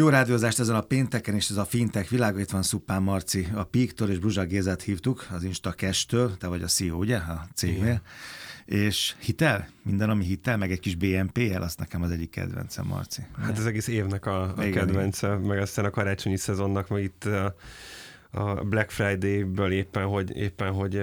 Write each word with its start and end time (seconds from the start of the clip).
Jó 0.00 0.08
rádiózást 0.08 0.58
ezen 0.58 0.74
a 0.74 0.80
pénteken, 0.80 1.34
és 1.34 1.48
ez 1.48 1.56
a 1.56 1.64
fintech 1.64 2.10
világ, 2.10 2.38
itt 2.38 2.50
van 2.50 2.62
Szupán 2.62 3.02
Marci, 3.02 3.48
a 3.54 3.64
Píktól 3.64 4.08
és 4.10 4.18
Bruzsa 4.18 4.44
Gézát 4.44 4.82
hívtuk, 4.82 5.26
az 5.30 5.44
Instakestől, 5.44 6.36
te 6.36 6.46
vagy 6.46 6.62
a 6.62 6.66
CEO, 6.66 6.96
ugye, 6.96 7.16
a 7.16 7.46
cégnél. 7.54 7.82
Igen. 7.82 8.02
És 8.64 9.14
hitel? 9.18 9.68
Minden, 9.82 10.10
ami 10.10 10.24
hitel, 10.24 10.56
meg 10.56 10.70
egy 10.70 10.80
kis 10.80 10.94
BNP-el, 10.94 11.62
azt 11.62 11.78
nekem 11.78 12.02
az 12.02 12.10
egyik 12.10 12.30
kedvencem, 12.30 12.86
Marci. 12.86 13.22
Hát 13.42 13.58
ez 13.58 13.64
egész 13.64 13.86
évnek 13.86 14.26
a, 14.26 14.42
a 14.42 14.64
igen, 14.64 14.72
kedvence, 14.72 15.26
igen. 15.26 15.40
meg 15.40 15.58
aztán 15.58 15.84
a 15.84 15.90
karácsonyi 15.90 16.36
szezonnak, 16.36 16.88
meg 16.88 17.02
itt 17.02 17.28
a, 18.30 18.54
Black 18.54 18.90
Friday-ből 18.90 19.72
éppen, 19.72 20.04
hogy, 20.04 20.36
éppen, 20.36 20.72
hogy 20.72 21.02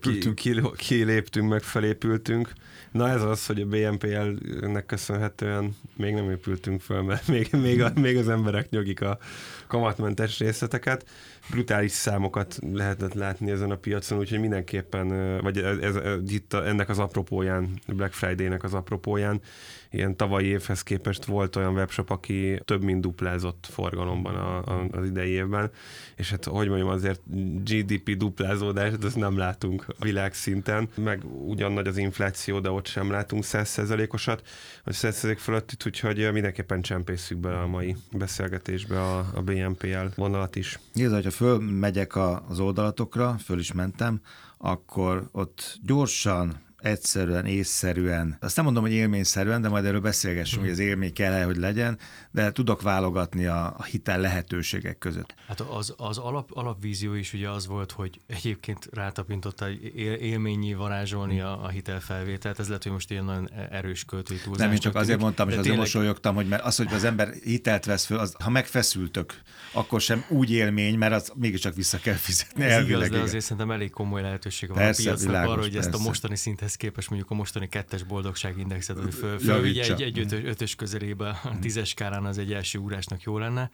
ki, 0.00 0.34
ki, 0.34 0.60
kiléptünk, 0.76 1.48
meg 1.48 1.62
felépültünk. 1.62 2.52
Na 2.92 3.08
ez 3.08 3.22
az, 3.22 3.46
hogy 3.46 3.60
a 3.60 3.66
BNPL-nek 3.66 4.86
köszönhetően 4.86 5.76
még 5.96 6.14
nem 6.14 6.30
épültünk 6.30 6.80
föl, 6.80 7.02
mert 7.02 7.28
még, 7.28 7.48
még, 7.52 7.82
a, 7.82 7.92
még 7.94 8.16
az 8.16 8.28
emberek 8.28 8.70
nyogik 8.70 9.00
a 9.00 9.18
kamatmentes 9.66 10.38
részleteket 10.38 11.06
brutális 11.50 11.92
számokat 11.92 12.58
lehetett 12.72 13.14
látni 13.14 13.50
ezen 13.50 13.70
a 13.70 13.76
piacon, 13.76 14.18
úgyhogy 14.18 14.40
mindenképpen, 14.40 15.40
vagy 15.40 15.58
ez, 15.58 15.78
ez, 15.78 15.94
ez 15.94 16.30
itt 16.30 16.52
a, 16.52 16.66
ennek 16.66 16.88
az 16.88 16.98
apropóján, 16.98 17.80
Black 17.86 18.12
Friday-nek 18.12 18.64
az 18.64 18.74
apropóján, 18.74 19.40
ilyen 19.90 20.16
tavalyi 20.16 20.46
évhez 20.46 20.82
képest 20.82 21.24
volt 21.24 21.56
olyan 21.56 21.74
webshop, 21.74 22.10
aki 22.10 22.60
több 22.64 22.82
mint 22.82 23.00
duplázott 23.00 23.66
forgalomban 23.70 24.34
a, 24.34 24.56
a, 24.56 24.86
az 24.90 25.06
idei 25.06 25.30
évben, 25.30 25.70
és 26.16 26.30
hát 26.30 26.44
hogy 26.44 26.68
mondjam, 26.68 26.88
azért 26.88 27.20
GDP 27.64 28.16
duplázódást, 28.16 29.04
azt 29.04 29.16
nem 29.16 29.36
látunk 29.36 29.84
a 29.88 30.04
világszinten, 30.04 30.88
meg 30.94 31.24
ugyan 31.24 31.72
nagy 31.72 31.86
az 31.86 31.96
infláció, 31.96 32.60
de 32.60 32.70
ott 32.70 32.86
sem 32.86 33.10
látunk 33.10 33.44
100%-osat, 33.46 34.42
vagy 34.84 34.94
100% 34.96 35.36
fölött, 35.38 35.82
úgyhogy 35.86 36.32
mindenképpen 36.32 36.82
csempészük 36.82 37.38
be 37.38 37.58
a 37.58 37.66
mai 37.66 37.96
beszélgetésbe 38.12 39.02
a, 39.02 39.18
a 39.34 39.42
BNPL 39.42 40.06
vonalat 40.14 40.56
is. 40.56 40.78
Nézd, 40.92 41.12
hogyha 41.12 41.30
fölmegyek 41.36 42.16
az 42.48 42.60
oldalatokra, 42.60 43.36
föl 43.38 43.58
is 43.58 43.72
mentem, 43.72 44.20
akkor 44.58 45.28
ott 45.32 45.78
gyorsan 45.82 46.65
egyszerűen, 46.86 47.46
észszerűen, 47.46 48.36
azt 48.40 48.56
nem 48.56 48.64
mondom, 48.64 48.82
hogy 48.82 48.92
élményszerűen, 48.92 49.62
de 49.62 49.68
majd 49.68 49.84
erről 49.84 50.00
beszélgessünk, 50.00 50.60
hmm. 50.60 50.70
hogy 50.70 50.80
az 50.80 50.86
élmény 50.86 51.12
kell 51.12 51.32
-e, 51.32 51.44
hogy 51.44 51.56
legyen, 51.56 51.98
de 52.30 52.52
tudok 52.52 52.82
válogatni 52.82 53.46
a, 53.46 53.74
a 53.78 53.84
hitel 53.84 54.20
lehetőségek 54.20 54.98
között. 54.98 55.34
Hát 55.46 55.60
az, 55.60 55.94
az 55.96 56.18
alap, 56.18 56.50
alapvízió 56.52 57.14
is 57.14 57.32
ugye 57.32 57.50
az 57.50 57.66
volt, 57.66 57.92
hogy 57.92 58.20
egyébként 58.26 58.88
rátapintott 58.92 59.64
él, 59.94 60.12
élményi 60.12 60.74
varázsolni 60.74 61.40
a, 61.40 61.64
a 61.64 61.68
hitelfelvételt, 61.68 62.58
ez 62.58 62.66
lehet, 62.66 62.82
hogy 62.82 62.92
most 62.92 63.10
ilyen 63.10 63.24
nagyon 63.24 63.50
erős 63.70 64.04
költői 64.04 64.38
túlzás. 64.38 64.64
Nem, 64.64 64.74
én 64.74 64.80
csak 64.80 64.94
azért 64.94 65.20
mondtam, 65.20 65.48
és 65.48 65.52
azért 65.52 65.68
tényleg... 65.68 65.84
mosolyogtam, 65.84 66.34
hogy 66.34 66.48
mert 66.48 66.64
az, 66.64 66.76
hogy 66.76 66.92
az 66.92 67.04
ember 67.04 67.32
hitelt 67.44 67.84
vesz 67.84 68.04
föl, 68.04 68.18
az, 68.18 68.34
ha 68.42 68.50
megfeszültök, 68.50 69.34
akkor 69.72 70.00
sem 70.00 70.24
úgy 70.28 70.50
élmény, 70.50 70.98
mert 70.98 71.12
az 71.12 71.32
mégiscsak 71.34 71.74
vissza 71.74 71.98
kell 71.98 72.14
fizetni. 72.14 72.64
Ez 72.64 72.72
elvileg, 72.72 73.06
igaz, 73.06 73.18
de 73.18 73.24
azért 73.24 73.42
szerintem 73.42 73.70
elég 73.70 73.90
komoly 73.90 74.22
lehetőség 74.22 74.68
van 74.68 74.78
persze, 74.78 75.02
a 75.02 75.04
piacnak 75.04 75.30
világos, 75.30 75.52
arra, 75.52 75.60
hogy 75.60 75.72
persze. 75.72 75.88
ezt 75.88 75.98
a 75.98 76.02
mostani 76.02 76.36
szinthez 76.36 76.75
képest 76.76 77.08
mondjuk 77.10 77.30
a 77.30 77.34
mostani 77.34 77.68
kettes 77.68 78.02
boldogságindexet, 78.02 78.98
hogy 78.98 79.14
föl, 79.14 79.38
föl 79.38 79.64
egy, 79.64 80.02
egy, 80.02 80.18
ötös, 80.18 80.44
ötös 80.44 80.74
közelébe, 80.74 81.28
a 81.44 81.54
mm. 81.54 81.60
tízes 81.60 81.94
kárán 81.94 82.24
az 82.24 82.38
egy 82.38 82.52
első 82.52 82.78
úrásnak 82.78 83.22
jó 83.22 83.38
lenne. 83.38 83.70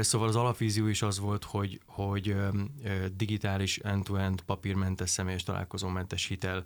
Szóval 0.00 0.28
az 0.28 0.36
alapvízió 0.36 0.86
is 0.86 1.02
az 1.02 1.18
volt, 1.18 1.44
hogy, 1.44 1.80
hogy 1.86 2.36
digitális 3.16 3.78
end-to-end 3.78 4.40
papírmentes 4.40 5.10
személyes 5.10 5.42
találkozómentes 5.42 6.26
hitel 6.26 6.64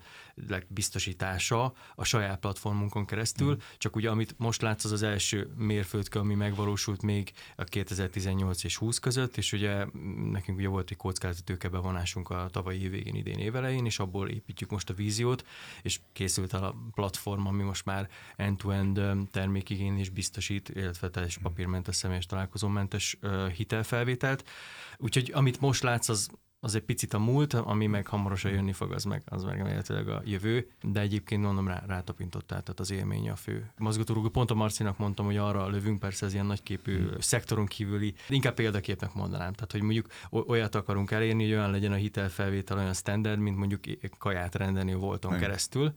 biztosítása 0.68 1.72
a 1.94 2.04
saját 2.04 2.38
platformunkon 2.38 3.04
keresztül, 3.04 3.54
mm. 3.54 3.58
csak 3.78 3.96
ugye 3.96 4.10
amit 4.10 4.34
most 4.38 4.62
látsz, 4.62 4.84
az 4.84 4.92
az 4.92 5.02
első 5.02 5.48
mérföldkő, 5.56 6.18
ami 6.18 6.34
megvalósult 6.34 7.02
még 7.02 7.32
a 7.56 7.64
2018 7.64 8.64
és 8.64 8.76
20 8.76 8.98
között, 8.98 9.36
és 9.36 9.52
ugye 9.52 9.86
nekünk 10.30 10.58
ugye 10.58 10.68
volt 10.68 10.90
egy 10.90 10.96
kockázatőke 10.96 11.68
bevonásunk 11.68 12.30
a 12.30 12.48
tavalyi 12.50 12.82
év 12.82 12.90
végén, 12.90 13.14
idén 13.14 13.38
évelején, 13.38 13.84
és 13.86 13.98
abból 13.98 14.28
építjük 14.28 14.70
most 14.70 14.90
a 14.90 14.94
víziót, 14.94 15.35
és 15.82 16.00
készült 16.12 16.52
a 16.52 16.74
platform, 16.94 17.46
ami 17.46 17.62
most 17.62 17.84
már 17.84 18.08
end-to-end 18.36 19.00
termékigény 19.30 19.98
biztosít, 20.08 20.68
illetve 20.68 21.10
teljes 21.10 21.38
papírmentes 21.38 21.96
személyes 21.96 22.26
találkozómentes 22.26 23.18
hitelfelvételt. 23.54 24.48
Úgyhogy 24.96 25.30
amit 25.34 25.60
most 25.60 25.82
látsz, 25.82 26.08
az 26.08 26.30
az 26.66 26.74
egy 26.74 26.82
picit 26.82 27.14
a 27.14 27.18
múlt, 27.18 27.54
ami 27.54 27.86
meg 27.86 28.06
hamarosan 28.06 28.50
jönni 28.50 28.72
fog, 28.72 28.92
az 28.92 29.04
meg, 29.04 29.22
az 29.26 29.44
meg 29.44 29.56
remélhetőleg 29.56 30.08
a 30.08 30.22
jövő, 30.24 30.70
de 30.82 31.00
egyébként 31.00 31.42
mondom, 31.42 31.68
rá, 31.68 31.82
rátapintottál, 31.86 32.62
tehát 32.62 32.80
az 32.80 32.90
élmény 32.90 33.30
a 33.30 33.36
fő. 33.36 33.70
Mozgatórugó, 33.78 34.28
pont 34.28 34.50
a 34.50 34.54
Marcinak 34.54 34.98
mondtam, 34.98 35.24
hogy 35.26 35.36
arra 35.36 35.68
lövünk, 35.68 35.98
persze 35.98 36.26
ez 36.26 36.32
ilyen 36.32 36.46
nagyképű 36.46 36.98
hmm. 36.98 37.20
szektoron 37.20 37.66
kívüli, 37.66 38.14
inkább 38.28 38.54
példaképnek 38.54 39.14
mondanám, 39.14 39.52
tehát 39.52 39.72
hogy 39.72 39.82
mondjuk 39.82 40.06
olyat 40.30 40.74
akarunk 40.74 41.10
elérni, 41.10 41.42
hogy 41.42 41.52
olyan 41.52 41.70
legyen 41.70 41.92
a 41.92 41.96
hitelfelvétel 41.96 42.78
olyan 42.78 42.94
standard, 42.94 43.38
mint 43.38 43.56
mondjuk 43.56 43.80
kaját 44.18 44.54
rendelni 44.54 44.92
a 44.92 44.98
Volton 44.98 45.30
hmm. 45.30 45.40
keresztül, 45.40 45.94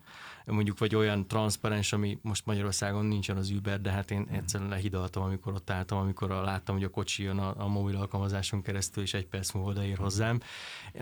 mondjuk 0.49 0.79
vagy 0.79 0.95
olyan 0.95 1.27
transzparens, 1.27 1.93
ami 1.93 2.19
most 2.21 2.45
Magyarországon 2.45 3.05
nincsen 3.05 3.37
az 3.37 3.49
Uber, 3.49 3.81
de 3.81 3.91
hát 3.91 4.11
én 4.11 4.27
egyszerűen 4.31 4.69
lehidaltam, 4.69 5.23
amikor 5.23 5.53
ott 5.53 5.69
álltam, 5.69 5.97
amikor 5.97 6.29
láttam, 6.29 6.75
hogy 6.75 6.83
a 6.83 6.89
kocsi 6.89 7.23
jön 7.23 7.37
a, 7.37 7.53
a 7.57 7.67
mobil 7.67 7.95
alkalmazáson 7.95 8.61
keresztül, 8.61 9.03
és 9.03 9.13
egy 9.13 9.25
perc 9.25 9.51
múlva 9.51 9.69
odaér 9.69 9.97
hozzám. 9.97 10.39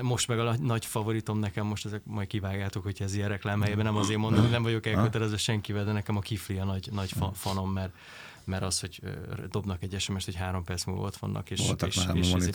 Most 0.01 0.27
meg 0.27 0.39
a 0.39 0.55
nagy 0.57 0.85
favoritom 0.85 1.39
nekem, 1.39 1.65
most 1.65 1.85
ezek 1.85 2.01
majd 2.05 2.27
kivágjátok, 2.27 2.83
hogy 2.83 3.01
ez 3.01 3.15
ilyen 3.15 3.29
reklám 3.29 3.61
helyében, 3.61 3.85
nem 3.85 3.95
azért 3.95 4.19
mondom, 4.19 4.41
hogy 4.41 4.51
nem 4.51 4.63
vagyok 4.63 4.85
elkötelezve 4.85 5.37
senkivel, 5.37 5.85
de 5.85 5.91
nekem 5.91 6.15
a 6.17 6.19
kifli 6.19 6.57
a 6.57 6.63
nagy, 6.63 6.89
nagy 6.91 7.13
fanom, 7.33 7.71
mert 7.71 7.93
mert 8.47 8.63
az, 8.63 8.79
hogy 8.79 9.01
dobnak 9.49 9.83
egy 9.83 9.95
SMS-t, 9.99 10.25
hogy 10.25 10.35
három 10.35 10.63
perc 10.63 10.85
múlva 10.85 11.01
ott 11.01 11.17
vannak, 11.17 11.49
és, 11.51 11.59
Voltak 11.67 11.89
és, 11.89 12.05
már 12.05 12.15
és, 12.15 12.33
és 12.37 12.49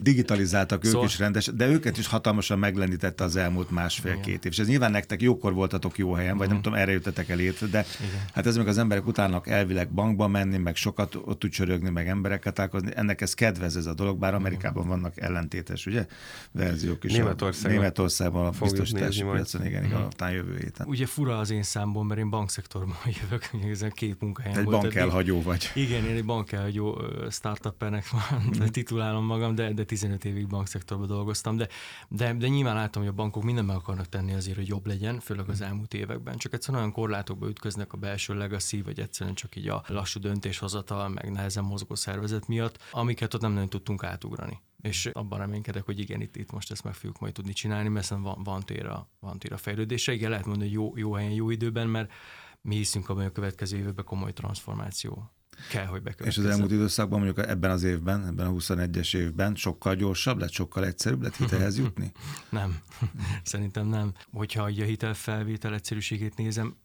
Digitalizáltak 0.00 0.84
szóval... 0.84 1.02
ők 1.02 1.08
is 1.08 1.18
rendes, 1.18 1.46
de 1.46 1.66
őket 1.66 1.98
is 1.98 2.06
hatalmasan 2.06 2.58
meglendítette 2.58 3.24
az 3.24 3.36
elmúlt 3.36 3.70
másfél-két 3.70 4.44
év. 4.44 4.52
És 4.52 4.58
ez 4.58 4.66
nyilván 4.66 4.90
nektek 4.90 5.22
jókor 5.22 5.52
voltatok 5.52 5.98
jó 5.98 6.12
helyen, 6.12 6.36
vagy 6.36 6.46
nem 6.46 6.56
mhm. 6.56 6.64
tudom, 6.64 6.78
erre 6.78 6.92
jöttetek 6.92 7.28
el 7.28 7.36
de 7.36 7.44
Igen. 7.44 7.86
hát 8.32 8.46
ez 8.46 8.56
meg 8.56 8.68
az 8.68 8.78
emberek 8.78 9.06
utálnak 9.06 9.48
elvileg 9.48 9.90
bankba 9.90 10.28
menni, 10.28 10.56
meg 10.56 10.76
sokat 10.76 11.14
ott 11.14 11.44
úgy 11.44 11.50
csörögni, 11.50 11.90
meg 11.90 12.08
emberekkel 12.08 12.52
találkozni. 12.52 12.90
Ennek 12.94 13.20
ez 13.20 13.34
kedvez 13.34 13.76
ez 13.76 13.86
a 13.86 13.94
dolog, 13.94 14.18
bár 14.18 14.34
Amerikában 14.34 14.88
vannak 14.88 15.20
ellentétes, 15.20 15.86
ugye, 15.86 16.06
verziók 16.52 17.04
is. 17.04 17.12
Németországban, 17.12 17.72
Németországban 17.72 18.46
a 18.46 18.50
biztosítási 18.60 19.22
piacon, 19.22 19.66
igen, 19.66 19.84
igen, 19.84 20.02
uh-huh. 20.02 20.32
jövő 20.32 20.56
héten. 20.56 20.86
Ugye 20.86 21.06
fura 21.06 21.38
az 21.38 21.50
én 21.50 21.62
számból, 21.62 22.04
mert 22.04 22.20
én 22.20 22.30
bankszektorban 22.30 22.96
jövök, 23.22 23.50
ezen 23.70 23.90
két 23.90 24.20
munkahelyen 24.20 24.58
Egy 24.58 24.64
volt 24.64 24.92
elhagyó 25.06 25.42
vagy. 25.42 25.70
Igen, 25.74 26.04
én 26.04 26.16
egy 26.16 26.24
bankelhagyó 26.24 27.02
startuppernek 27.30 28.06
mm. 28.34 28.64
titulálom 28.64 29.24
magam, 29.24 29.54
de, 29.54 29.72
de 29.72 29.84
15 29.84 30.24
évig 30.24 30.46
bankszektorban 30.46 31.06
dolgoztam, 31.06 31.56
de, 31.56 31.68
de, 32.08 32.32
de 32.32 32.48
nyilván 32.48 32.74
látom, 32.74 33.02
hogy 33.02 33.10
a 33.10 33.14
bankok 33.14 33.42
mindent 33.42 33.66
meg 33.66 33.76
akarnak 33.76 34.08
tenni 34.08 34.34
azért, 34.34 34.56
hogy 34.56 34.68
jobb 34.68 34.86
legyen, 34.86 35.20
főleg 35.20 35.48
az 35.48 35.60
elmúlt 35.60 35.94
években. 35.94 36.36
Csak 36.36 36.52
egyszerűen 36.52 36.82
olyan 36.82 36.94
korlátokba 36.94 37.48
ütköznek 37.48 37.92
a 37.92 37.96
belső 37.96 38.34
legacy, 38.34 38.82
vagy 38.82 39.00
egyszerűen 39.00 39.34
csak 39.34 39.56
így 39.56 39.68
a 39.68 39.84
lassú 39.86 40.20
döntéshozatal, 40.20 41.08
meg 41.08 41.32
nehezen 41.32 41.64
mozgó 41.64 41.94
szervezet 41.94 42.48
miatt, 42.48 42.78
amiket 42.90 43.34
ott 43.34 43.40
nem 43.40 43.52
nagyon 43.52 43.68
tudtunk 43.68 44.04
átugrani 44.04 44.60
és 44.86 45.06
abban 45.12 45.38
reménykedek, 45.38 45.84
hogy 45.84 45.98
igen, 45.98 46.20
itt, 46.20 46.36
itt 46.36 46.52
most 46.52 46.70
ezt 46.70 46.84
meg 46.84 46.94
fogjuk 46.94 47.18
majd 47.18 47.32
tudni 47.32 47.52
csinálni, 47.52 47.88
mert 47.88 48.08
van, 48.08 48.42
van 48.42 48.62
tér 48.62 48.86
a, 48.86 49.08
van 49.20 49.38
tér 49.38 49.52
a 49.52 49.56
fejlődésre. 49.56 50.12
Igen, 50.12 50.30
lehet 50.30 50.46
mondani, 50.46 50.68
hogy 50.68 50.78
jó, 50.78 50.96
jó 50.96 51.12
helyen, 51.12 51.32
jó 51.32 51.50
időben, 51.50 51.88
mert 51.88 52.12
mi 52.66 52.76
hiszünk 52.76 53.08
abban, 53.08 53.22
hogy 53.22 53.30
a 53.30 53.34
következő 53.34 53.76
évben 53.76 54.04
komoly 54.04 54.32
transformáció 54.32 55.30
kell, 55.70 55.86
hogy 55.86 56.02
És 56.24 56.38
az 56.38 56.44
elmúlt 56.44 56.70
időszakban, 56.70 57.20
mondjuk 57.20 57.48
ebben 57.48 57.70
az 57.70 57.82
évben, 57.82 58.26
ebben 58.26 58.46
a 58.46 58.50
21-es 58.50 59.16
évben 59.16 59.54
sokkal 59.54 59.94
gyorsabb 59.94 60.38
lett, 60.38 60.50
sokkal 60.50 60.86
egyszerűbb 60.86 61.22
lett 61.22 61.36
hitelhez 61.36 61.78
jutni? 61.84 62.12
nem, 62.48 62.78
szerintem 63.42 63.86
nem. 63.86 64.12
Hogyha 64.32 64.62
a 64.62 64.66
hitelfelvétel 64.66 65.74
egyszerűségét 65.74 66.36
nézem, 66.36 66.76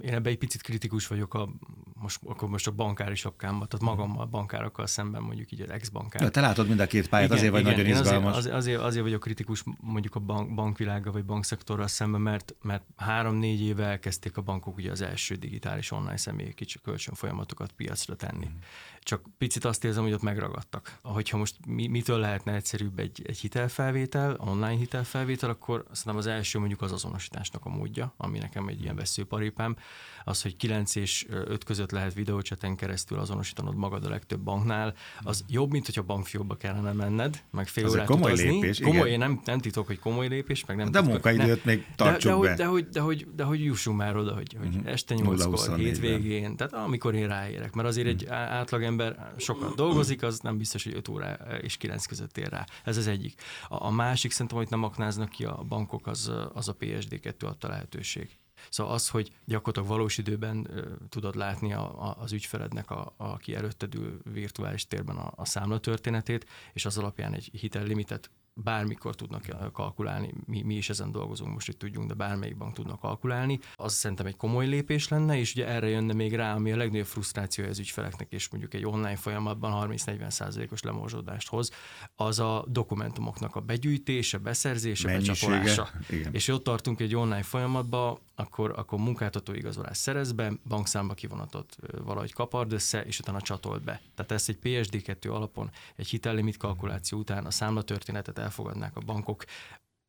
én 0.00 0.14
ebben 0.14 0.32
egy 0.32 0.38
picit 0.38 0.62
kritikus 0.62 1.06
vagyok 1.06 1.34
a, 1.34 1.48
most, 1.94 2.20
akkor 2.24 2.48
most 2.48 2.66
a 2.66 2.70
bankári 2.70 3.14
sapkámban, 3.14 3.68
tehát 3.68 3.86
magammal, 3.86 4.26
bankárokkal 4.26 4.86
szemben 4.86 5.22
mondjuk 5.22 5.52
így 5.52 5.60
az 5.60 5.70
ex-bankár. 5.70 6.22
De 6.22 6.30
te 6.30 6.40
látod 6.40 6.68
mind 6.68 6.80
a 6.80 6.86
két 6.86 7.08
pályát, 7.08 7.26
igen, 7.26 7.38
azért 7.38 7.52
vagy 7.52 7.60
igen, 7.60 7.72
nagyon 7.72 7.90
izgalmas. 7.90 8.36
Azért, 8.36 8.54
azért, 8.54 8.80
azért 8.80 9.02
vagyok 9.02 9.20
kritikus 9.20 9.64
mondjuk 9.80 10.14
a 10.14 10.20
bank, 10.20 10.54
bankvilága 10.54 11.12
vagy 11.12 11.24
bankszektorral 11.24 11.86
szemben, 11.86 12.20
mert, 12.20 12.54
mert 12.62 12.84
három-négy 12.96 13.60
éve 13.60 13.84
elkezdték 13.84 14.36
a 14.36 14.42
bankok 14.42 14.76
ugye 14.76 14.90
az 14.90 15.00
első 15.00 15.34
digitális 15.34 15.90
online 15.90 16.16
személyi 16.16 16.54
kicsi 16.54 16.78
kölcsön 16.82 17.14
folyamatokat 17.14 17.72
piacra 17.72 18.16
tenni. 18.20 18.46
Mm. 18.46 18.58
Csak 19.02 19.26
picit 19.38 19.64
azt 19.64 19.84
érzem, 19.84 20.02
hogy 20.02 20.12
ott 20.12 20.22
megragadtak. 20.22 20.98
Hogyha 21.02 21.36
most 21.36 21.54
mi, 21.66 21.86
mitől 21.86 22.18
lehetne 22.18 22.54
egyszerűbb 22.54 22.98
egy, 22.98 23.22
egy 23.26 23.38
hitelfelvétel, 23.38 24.36
online 24.38 24.76
hitelfelvétel, 24.76 25.50
akkor 25.50 25.84
szerintem 25.92 26.16
az 26.16 26.26
első 26.26 26.58
mondjuk 26.58 26.82
az 26.82 26.92
azonosításnak 26.92 27.64
a 27.64 27.68
módja, 27.68 28.14
ami 28.16 28.38
nekem 28.38 28.68
egy 28.68 28.82
ilyen 28.82 28.96
veszőparipám, 28.96 29.76
az, 30.24 30.42
hogy 30.42 30.56
9 30.56 30.94
és 30.94 31.26
5 31.30 31.64
között 31.64 31.90
lehet 31.90 32.14
videócseten 32.14 32.76
keresztül 32.76 33.18
azonosítanod 33.18 33.76
magad 33.76 34.04
a 34.04 34.08
legtöbb 34.08 34.40
banknál, 34.40 34.94
az 35.22 35.44
jobb, 35.48 35.70
mint 35.70 35.86
hogyha 35.86 36.02
bankfióba 36.02 36.56
kellene 36.56 36.92
menned, 36.92 37.42
meg 37.50 37.68
fél 37.68 37.84
az 37.84 37.92
órát 37.92 38.06
komoly 38.06 38.32
utazni. 38.32 38.50
lépés, 38.50 38.80
komoly, 38.80 39.06
igen. 39.06 39.18
nem, 39.18 39.40
nem 39.44 39.58
titok, 39.58 39.86
hogy 39.86 39.98
komoly 39.98 40.28
lépés, 40.28 40.64
meg 40.64 40.76
nem 40.76 40.90
De 40.90 40.98
titok, 40.98 41.12
munkaidőt 41.12 41.64
még 41.64 41.86
tartsuk 41.96 42.42
de, 42.42 42.48
de, 42.48 42.48
be. 42.48 42.48
De, 42.48 42.62
de, 42.62 42.68
hogy, 42.68 42.88
de, 42.88 43.00
hogy, 43.00 43.26
de, 43.34 43.44
hogy 43.44 43.64
jussunk 43.64 43.96
már 43.96 44.16
oda, 44.16 44.34
hogy, 44.34 44.56
hogy 44.58 44.74
uh-huh. 44.74 44.92
este 44.92 45.14
8-kor, 45.18 45.76
hétvégén, 45.76 46.56
tehát 46.56 46.72
amikor 46.72 47.14
én 47.14 47.28
ráérek, 47.28 47.72
mert 47.72 47.88
azért 47.88 48.06
egy 48.10 48.26
átlag 48.26 48.82
ember 48.82 49.34
sokat 49.36 49.74
dolgozik, 49.74 50.22
az 50.22 50.38
nem 50.40 50.58
biztos, 50.58 50.84
hogy 50.84 50.94
5 50.94 51.08
óra 51.08 51.32
és 51.60 51.76
9 51.76 52.06
között 52.06 52.38
ér 52.38 52.48
rá. 52.48 52.66
Ez 52.84 52.96
az 52.96 53.06
egyik. 53.06 53.42
A, 53.68 53.84
a 53.84 53.90
másik 53.90 54.30
szerintem, 54.30 54.56
hogy 54.56 54.70
nem 54.70 54.82
aknáznak 54.82 55.28
ki 55.28 55.44
a 55.44 55.64
bankok, 55.68 56.06
az, 56.06 56.32
az 56.52 56.68
a 56.68 56.76
PSD2 56.80 57.44
adta 57.44 57.68
lehetőség. 57.68 58.38
Szóval 58.68 58.92
az, 58.92 59.08
hogy 59.08 59.32
gyakorlatilag 59.44 59.88
valós 59.88 60.18
időben 60.18 60.56
uh, 60.58 60.86
tudod 61.08 61.34
látni 61.34 61.72
a, 61.72 62.08
a, 62.08 62.16
az 62.20 62.32
ügyfelednek, 62.32 62.90
a, 62.90 63.14
a, 63.16 63.24
aki 63.24 63.54
előtted 63.54 63.94
ül 63.94 64.20
virtuális 64.32 64.86
térben 64.86 65.16
a, 65.16 65.32
a 65.36 65.44
számla 65.44 65.78
történetét, 65.78 66.46
és 66.72 66.84
az 66.84 66.98
alapján 66.98 67.34
egy 67.34 67.50
hitellimitet 67.52 68.30
bármikor 68.54 69.14
tudnak 69.14 69.72
kalkulálni, 69.72 70.32
mi, 70.46 70.62
mi 70.62 70.74
is 70.74 70.90
ezen 70.90 71.12
dolgozunk, 71.12 71.52
most 71.52 71.68
itt 71.68 71.78
tudjunk, 71.78 72.08
de 72.08 72.14
bármelyik 72.14 72.56
bank 72.56 72.74
tudnak 72.74 73.00
kalkulálni, 73.00 73.58
az 73.74 73.92
szerintem 73.92 74.26
egy 74.26 74.36
komoly 74.36 74.66
lépés 74.66 75.08
lenne, 75.08 75.38
és 75.38 75.52
ugye 75.54 75.66
erre 75.66 75.88
jönne 75.88 76.12
még 76.12 76.34
rá, 76.34 76.54
ami 76.54 76.72
a 76.72 76.76
legnagyobb 76.76 77.06
frusztráció 77.06 77.64
az 77.64 77.78
ügyfeleknek, 77.78 78.32
és 78.32 78.48
mondjuk 78.48 78.74
egy 78.74 78.86
online 78.86 79.16
folyamatban 79.16 79.90
30-40 79.90 80.30
százalékos 80.30 80.82
lemorzsodást 80.82 81.48
hoz, 81.48 81.70
az 82.16 82.38
a 82.38 82.64
dokumentumoknak 82.68 83.56
a 83.56 83.60
begyűjtése, 83.60 84.38
beszerzése, 84.38 85.06
Mennyisége. 85.06 85.58
becsapolása. 85.58 85.90
Igen. 86.08 86.34
És 86.34 86.48
ott 86.48 86.64
tartunk 86.64 87.00
egy 87.00 87.14
online 87.14 87.42
folyamatban, 87.42 88.18
akkor, 88.34 88.72
akkor 88.76 88.98
munkáltató 88.98 89.52
igazolás 89.52 89.96
szerez 89.96 90.32
be, 90.32 90.52
bankszámba 90.68 91.14
kivonatot 91.14 91.76
valahogy 92.04 92.32
kapard 92.32 92.72
össze, 92.72 93.02
és 93.02 93.18
utána 93.18 93.40
csatolt 93.40 93.82
be. 93.82 94.00
Tehát 94.14 94.32
ezt 94.32 94.48
egy 94.48 94.58
PSD2 94.62 95.30
alapon, 95.30 95.70
egy 95.96 96.08
hitellimit 96.08 96.56
kalkuláció 96.56 97.18
után 97.18 97.46
a 97.46 97.50
számlatörténetet 97.50 98.38
elfogadnák 98.40 98.96
a 98.96 99.00
bankok, 99.00 99.44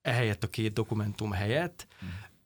ehelyett 0.01 0.43
a 0.43 0.49
két 0.49 0.73
dokumentum 0.73 1.31
helyett, 1.31 1.87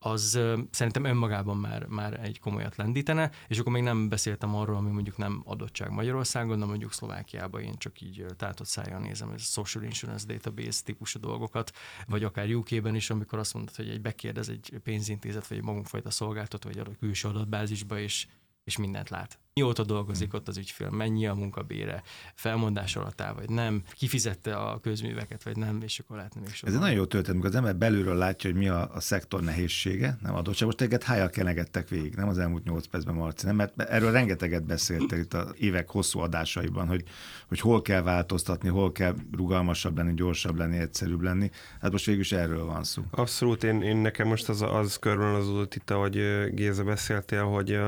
az 0.06 0.40
szerintem 0.72 1.04
önmagában 1.04 1.58
már, 1.58 1.86
már 1.86 2.20
egy 2.24 2.40
komolyat 2.40 2.76
lendítene, 2.76 3.32
és 3.48 3.60
akkor 3.60 3.72
még 3.72 3.84
nem 3.84 4.10
beszéltem 4.10 4.56
arról, 4.56 4.76
ami 4.76 4.92
mondjuk 4.92 5.18
nem 5.18 5.42
adottság 5.46 5.92
Magyarországon, 5.92 6.60
de 6.60 6.66
mondjuk 6.66 6.94
Szlovákiában 6.94 7.62
én 7.62 7.78
csak 7.78 8.02
így 8.02 8.26
tátott 8.38 8.68
szájjal 8.68 9.00
nézem, 9.00 9.30
ez 9.30 9.42
a 9.42 9.44
Social 9.44 9.84
Insurance 9.84 10.26
Database 10.26 10.84
típusú 10.84 11.20
dolgokat, 11.20 11.72
vagy 12.08 12.24
akár 12.24 12.54
UK-ben 12.54 12.96
is, 12.96 13.10
amikor 13.10 13.40
azt 13.40 13.54
mondod, 13.54 13.76
hogy 13.76 13.90
egy 13.90 14.02
bekérdez 14.02 14.50
egy 14.50 14.80
pénzintézet, 14.84 15.48
vagy 15.48 15.58
egy 15.58 15.64
magunkfajta 15.64 16.10
szolgáltató, 16.10 16.70
vagy 16.70 16.80
a 16.80 16.98
külső 17.00 17.28
adatbázisba, 17.28 18.00
és 18.00 18.28
és 18.66 18.78
mindent 18.78 19.10
lát. 19.10 19.40
Mióta 19.54 19.84
dolgozik 19.84 20.34
ott 20.34 20.48
az 20.48 20.58
ügyfél, 20.58 20.90
mennyi 20.90 21.28
a 21.28 21.34
munkabére, 21.34 22.04
felmondás 22.34 22.96
alatt 22.96 23.22
áll, 23.22 23.34
vagy 23.34 23.50
nem, 23.50 23.84
kifizette 23.92 24.56
a 24.56 24.80
közműveket, 24.80 25.44
vagy 25.44 25.58
nem, 25.58 25.82
és 25.82 26.00
akkor 26.00 26.16
lehetne 26.16 26.42
még 26.42 26.50
sokkal. 26.50 26.70
Ez 26.70 26.76
egy 26.76 26.82
nagyon 26.82 26.98
jó 26.98 27.06
történet, 27.06 27.32
amikor 27.36 27.50
az 27.50 27.56
ember 27.56 27.76
belülről 27.76 28.16
látja, 28.16 28.50
hogy 28.50 28.60
mi 28.60 28.68
a, 28.68 28.90
a 28.94 29.00
szektor 29.00 29.42
nehézsége, 29.42 30.18
nem 30.22 30.36
adottság. 30.36 30.66
Most 30.66 30.78
téged 30.78 31.04
hájjal 31.04 31.30
kenegettek 31.30 31.90
végig, 31.90 32.16
nem 32.16 32.28
az 32.28 32.38
elmúlt 32.38 32.64
nyolc 32.64 32.88
percben, 32.88 33.16
Marci, 33.16 33.46
nem? 33.46 33.56
Mert 33.56 33.82
erről 33.82 34.12
rengeteget 34.12 34.66
beszéltél 34.66 35.20
itt 35.20 35.34
az 35.34 35.54
évek 35.58 35.90
hosszú 35.90 36.20
adásaiban, 36.20 36.88
hogy, 36.88 37.04
hogy 37.48 37.60
hol 37.60 37.82
kell 37.82 38.02
változtatni, 38.02 38.70
hol 38.70 38.92
kell 38.92 39.16
rugalmasabb 39.32 39.98
lenni, 39.98 40.14
gyorsabb 40.14 40.58
lenni, 40.58 40.78
egyszerűbb 40.78 41.22
lenni. 41.22 41.50
Hát 41.82 41.92
most 41.92 42.06
végül 42.06 42.22
is 42.22 42.32
erről 42.32 42.66
van 42.66 42.84
szó. 42.84 43.04
Abszolút, 43.12 43.64
én, 43.64 43.82
én 43.82 43.98
nekem 43.98 44.28
most 44.28 44.50
az, 44.50 44.62
az 44.62 44.98
körben 44.98 45.34
az 45.34 45.68
itt, 45.76 45.90
ahogy 45.90 46.50
Géza 46.54 46.84
beszéltél, 46.84 47.44
hogy 47.44 47.80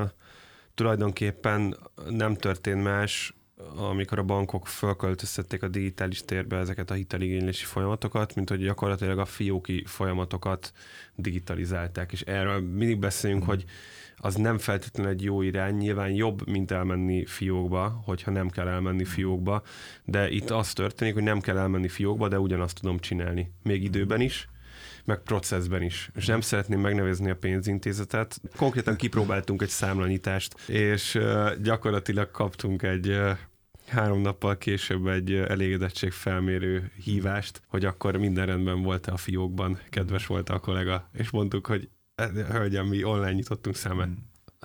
tulajdonképpen 0.78 1.78
nem 2.10 2.36
történt 2.36 2.84
más, 2.84 3.34
amikor 3.76 4.20
a 4.20 4.24
bankok 4.24 4.68
fölköltöztették 4.68 5.64
a 5.64 5.68
digitális 5.68 6.26
térbe 6.26 6.58
ezeket 6.58 6.92
a 6.92 6.94
hiteligénylési 6.94 7.66
folyamatokat, 7.66 8.36
mint 8.36 8.50
hogy 8.50 8.60
gyakorlatilag 8.60 9.20
a 9.20 9.26
fióki 9.26 9.84
folyamatokat 9.86 10.74
digitalizálták. 11.16 12.12
És 12.12 12.22
erről 12.22 12.60
mindig 12.60 13.00
beszélünk, 13.00 13.44
mm. 13.44 13.46
hogy 13.46 13.66
az 14.16 14.36
nem 14.36 14.58
feltétlenül 14.58 15.12
egy 15.12 15.24
jó 15.24 15.42
irány, 15.42 15.76
nyilván 15.76 16.12
jobb, 16.12 16.48
mint 16.48 16.72
elmenni 16.72 17.26
fiókba, 17.26 18.02
hogyha 18.06 18.32
nem 18.32 18.50
kell 18.50 18.68
elmenni 18.68 19.06
fiókba, 19.06 19.62
de 20.04 20.30
itt 20.30 20.50
az 20.50 20.74
történik, 20.74 21.14
hogy 21.14 21.24
nem 21.24 21.40
kell 21.40 21.58
elmenni 21.58 21.88
fiókba, 21.88 22.28
de 22.28 22.40
ugyanazt 22.40 22.80
tudom 22.80 23.00
csinálni. 23.00 23.52
Még 23.64 23.84
időben 23.84 24.22
is, 24.22 24.50
meg 25.08 25.20
processben 25.20 25.82
is. 25.82 26.10
És 26.16 26.26
nem 26.26 26.42
szeretném 26.42 26.80
megnevezni 26.80 27.30
a 27.30 27.36
pénzintézetet. 27.36 28.42
Konkrétan 28.56 28.96
kipróbáltunk 28.96 29.62
egy 29.62 29.70
számlanyítást, 29.70 30.70
és 30.70 31.20
gyakorlatilag 31.62 32.32
kaptunk 32.32 32.84
egy 32.84 33.20
három 33.88 34.22
nappal 34.22 34.58
később 34.58 35.08
egy 35.08 35.34
elégedettség 35.34 36.12
felmérő 36.12 36.92
hívást, 37.04 37.62
hogy 37.68 37.86
akkor 37.86 38.18
minden 38.18 38.46
rendben 38.46 38.82
volt 38.82 39.08
a 39.08 39.18
fiókban, 39.18 39.80
kedves 39.90 40.26
volt 40.26 40.50
a 40.50 40.60
kollega, 40.60 41.10
és 41.14 41.30
mondtuk, 41.30 41.68
hogy 41.68 41.90
hölgyem, 42.50 42.88
mi 42.88 43.04
online 43.04 43.34
nyitottunk 43.34 43.76
számát 43.76 44.10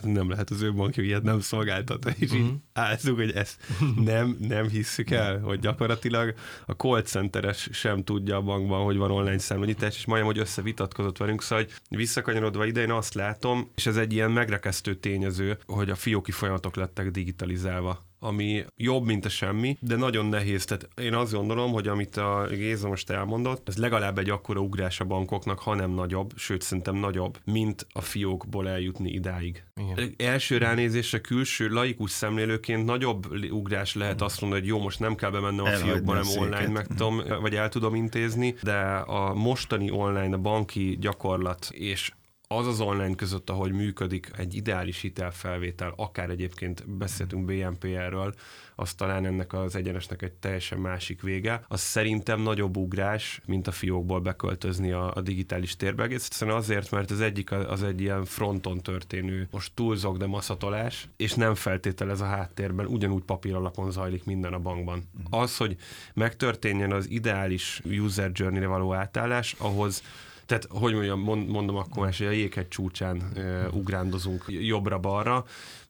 nem 0.02 0.30
lehet 0.30 0.50
az 0.50 0.62
ő 0.62 0.72
bankja 0.72 1.02
ilyet 1.02 1.22
nem 1.22 1.40
szolgáltat, 1.40 2.04
és 2.18 2.30
uh-huh. 2.30 2.38
így 2.38 2.44
mhm. 2.44 2.54
állszunk, 2.72 3.16
hogy 3.16 3.30
ezt 3.30 3.60
nem, 3.96 4.36
nem 4.40 4.68
hisszük 4.68 5.10
el, 5.10 5.38
hogy 5.38 5.58
gyakorlatilag 5.58 6.34
a 6.66 6.72
call 6.72 7.02
centeres 7.02 7.68
sem 7.72 8.04
tudja 8.04 8.36
a 8.36 8.42
bankban, 8.42 8.84
hogy 8.84 8.96
van 8.96 9.10
online 9.10 9.38
számlanyítás, 9.38 9.96
és 9.96 10.04
majdnem, 10.06 10.32
hogy 10.32 10.40
összevitatkozott 10.40 11.16
velünk, 11.16 11.42
szóval 11.42 11.64
hogy 11.64 11.98
visszakanyarodva 11.98 12.66
ide, 12.66 12.80
én 12.80 12.90
azt 12.90 13.14
látom, 13.14 13.70
és 13.74 13.86
ez 13.86 13.96
egy 13.96 14.12
ilyen 14.12 14.30
megrekesztő 14.30 14.94
tényező, 14.94 15.58
hogy 15.66 15.90
a 15.90 15.94
fióki 15.94 16.30
folyamatok 16.30 16.76
lettek 16.76 17.10
digitalizálva 17.10 18.10
ami 18.22 18.64
jobb, 18.76 19.04
mint 19.04 19.24
a 19.24 19.28
semmi, 19.28 19.76
de 19.80 19.96
nagyon 19.96 20.26
nehéz. 20.26 20.64
Tehát 20.64 20.88
én 21.00 21.14
azt 21.14 21.32
gondolom, 21.32 21.72
hogy 21.72 21.88
amit 21.88 22.16
a 22.16 22.46
Géza 22.50 22.88
most 22.88 23.10
elmondott, 23.10 23.68
ez 23.68 23.76
legalább 23.76 24.18
egy 24.18 24.30
akkora 24.30 24.60
ugrás 24.60 25.00
a 25.00 25.04
bankoknak, 25.04 25.58
hanem 25.58 25.90
nagyobb, 25.90 26.32
sőt 26.36 26.62
szerintem 26.62 26.94
nagyobb, 26.94 27.38
mint 27.44 27.86
a 27.92 28.00
fiókból 28.00 28.68
eljutni 28.68 29.10
idáig. 29.10 29.64
Igen. 29.74 30.14
Első 30.18 30.58
ránézésre 30.58 31.20
külső 31.20 31.68
laikus 31.68 32.10
szemlélőként 32.10 32.84
nagyobb 32.84 33.26
ugrás 33.50 33.94
lehet 33.94 34.22
azt 34.22 34.40
mondani, 34.40 34.60
hogy 34.60 34.70
jó, 34.70 34.78
most 34.78 35.00
nem 35.00 35.14
kell 35.14 35.30
bemennem 35.30 35.64
a 35.64 35.68
fiókba, 35.68 36.12
hanem 36.12 36.38
online 36.38 36.68
meg 36.68 36.86
tudom, 36.86 37.22
vagy 37.40 37.54
el 37.54 37.68
tudom 37.68 37.94
intézni, 37.94 38.54
de 38.62 38.80
a 39.06 39.34
mostani 39.34 39.90
online, 39.90 40.34
a 40.34 40.38
banki 40.38 40.96
gyakorlat 41.00 41.68
és 41.70 42.12
az 42.56 42.66
az 42.66 42.80
online 42.80 43.14
között, 43.14 43.50
ahogy 43.50 43.72
működik 43.72 44.30
egy 44.36 44.54
ideális 44.54 45.00
hitelfelvétel, 45.00 45.92
akár 45.96 46.30
egyébként 46.30 46.88
beszéltünk 46.88 47.44
BNPL-ről, 47.44 48.34
az 48.74 48.94
talán 48.94 49.26
ennek 49.26 49.52
az 49.52 49.76
egyenesnek 49.76 50.22
egy 50.22 50.32
teljesen 50.32 50.78
másik 50.78 51.22
vége. 51.22 51.64
Az 51.68 51.80
szerintem 51.80 52.40
nagyobb 52.40 52.76
ugrás, 52.76 53.40
mint 53.46 53.66
a 53.66 53.72
fiókból 53.72 54.20
beköltözni 54.20 54.92
a, 54.92 55.14
a 55.14 55.20
digitális 55.20 55.76
térbe. 55.76 56.02
Egész 56.02 56.24
egyszerűen 56.24 56.56
azért, 56.56 56.90
mert 56.90 57.10
az 57.10 57.20
egyik 57.20 57.50
az 57.52 57.82
egy 57.82 58.00
ilyen 58.00 58.24
fronton 58.24 58.80
történő, 58.80 59.48
most 59.50 59.72
túlzok, 59.74 60.16
de 60.16 60.26
maszatolás, 60.26 61.08
és 61.16 61.34
nem 61.34 61.54
feltételez 61.54 62.20
a 62.20 62.24
háttérben, 62.24 62.86
ugyanúgy 62.86 63.22
papír 63.22 63.54
alapon 63.54 63.90
zajlik 63.90 64.24
minden 64.24 64.52
a 64.52 64.58
bankban. 64.58 65.08
Az, 65.30 65.56
hogy 65.56 65.76
megtörténjen 66.14 66.92
az 66.92 67.10
ideális 67.10 67.82
user 67.84 68.30
journey-re 68.34 68.66
való 68.66 68.94
átállás, 68.94 69.54
ahhoz 69.58 70.02
tehát, 70.46 70.66
hogy 70.70 70.92
mondjam, 70.92 71.20
mondom 71.48 71.76
akkor 71.76 72.06
hogy 72.06 72.26
a 72.26 72.30
jéghegy 72.30 72.68
csúcsán 72.68 73.32
uh, 73.36 73.76
ugrándozunk 73.76 74.44
jobbra-balra, 74.48 75.44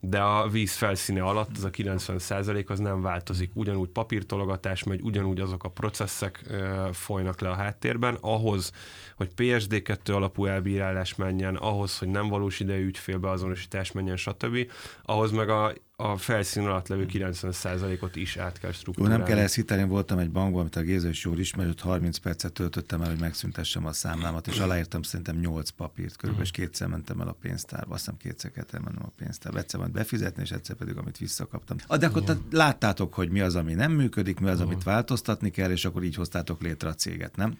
de 0.04 0.20
a 0.20 0.48
víz 0.48 0.72
felszíne 0.72 1.22
alatt 1.22 1.56
az 1.56 1.64
a 1.64 1.70
90% 1.70 2.66
az 2.66 2.78
nem 2.78 3.02
változik. 3.02 3.50
Ugyanúgy 3.54 3.88
papírtologatás 3.88 4.82
megy, 4.82 5.00
ugyanúgy 5.00 5.40
azok 5.40 5.64
a 5.64 5.68
processzek 5.68 6.44
folynak 6.92 7.40
le 7.40 7.48
a 7.48 7.54
háttérben. 7.54 8.18
Ahhoz, 8.20 8.72
hogy 9.16 9.30
PSD2 9.36 10.14
alapú 10.14 10.46
elbírálás 10.46 11.14
menjen, 11.14 11.56
ahhoz, 11.56 11.98
hogy 11.98 12.08
nem 12.08 12.28
valós 12.28 12.60
idejű 12.60 12.86
ügyfélbeazonosítás 12.86 13.92
menjen, 13.92 14.16
stb. 14.16 14.70
Ahhoz 15.02 15.30
meg 15.30 15.48
a 15.48 15.72
a 16.02 16.16
felszín 16.16 16.66
alatt 16.66 16.88
levő 16.88 17.06
90%-ot 17.08 18.16
is 18.16 18.36
át 18.36 18.58
kell 18.58 18.72
struktúrálni. 18.72 19.14
Jó, 19.14 19.18
nem 19.20 19.34
kell 19.34 19.44
ezt 19.44 19.54
hiteni, 19.54 19.84
voltam 19.84 20.18
egy 20.18 20.30
bankban, 20.30 20.60
amit 20.60 20.76
a 20.76 20.80
Géza 20.80 21.08
is 21.08 21.24
jól 21.24 21.38
ismer, 21.38 21.74
30 21.78 22.16
percet 22.16 22.52
töltöttem 22.52 23.02
el, 23.02 23.08
hogy 23.08 23.20
megszüntessem 23.20 23.86
a 23.86 23.92
számlámat, 23.92 24.46
és 24.46 24.58
aláírtam 24.58 25.02
szerintem 25.02 25.36
8 25.36 25.70
papírt, 25.70 26.16
körülbelül, 26.16 26.46
és 26.46 26.50
kétszer 26.50 26.88
mentem 26.88 27.20
el 27.20 27.28
a 27.28 27.36
pénztárba, 27.40 27.94
azt 27.94 28.04
hiszem 28.04 28.16
kétszer 28.16 28.66
elmennem 28.70 29.02
a 29.04 29.12
pénztárba, 29.16 29.58
egyszer 29.58 29.80
majd 29.92 30.06
befizetni, 30.06 30.42
és 30.42 30.50
egyszer 30.50 30.76
pedig, 30.76 30.96
amit 30.96 31.18
visszakaptam. 31.18 31.76
Ah, 31.86 31.98
de 31.98 32.06
akkor 32.06 32.22
láttátok, 32.50 33.14
hogy 33.14 33.30
mi 33.30 33.40
az, 33.40 33.56
ami 33.56 33.74
nem 33.74 33.92
működik, 33.92 34.40
mi 34.40 34.48
az, 34.48 34.60
amit 34.60 34.82
változtatni 34.82 35.50
kell, 35.50 35.70
és 35.70 35.84
akkor 35.84 36.02
így 36.02 36.14
hoztátok 36.14 36.62
létre 36.62 36.88
a 36.88 36.94
céget, 36.94 37.36
nem? 37.36 37.58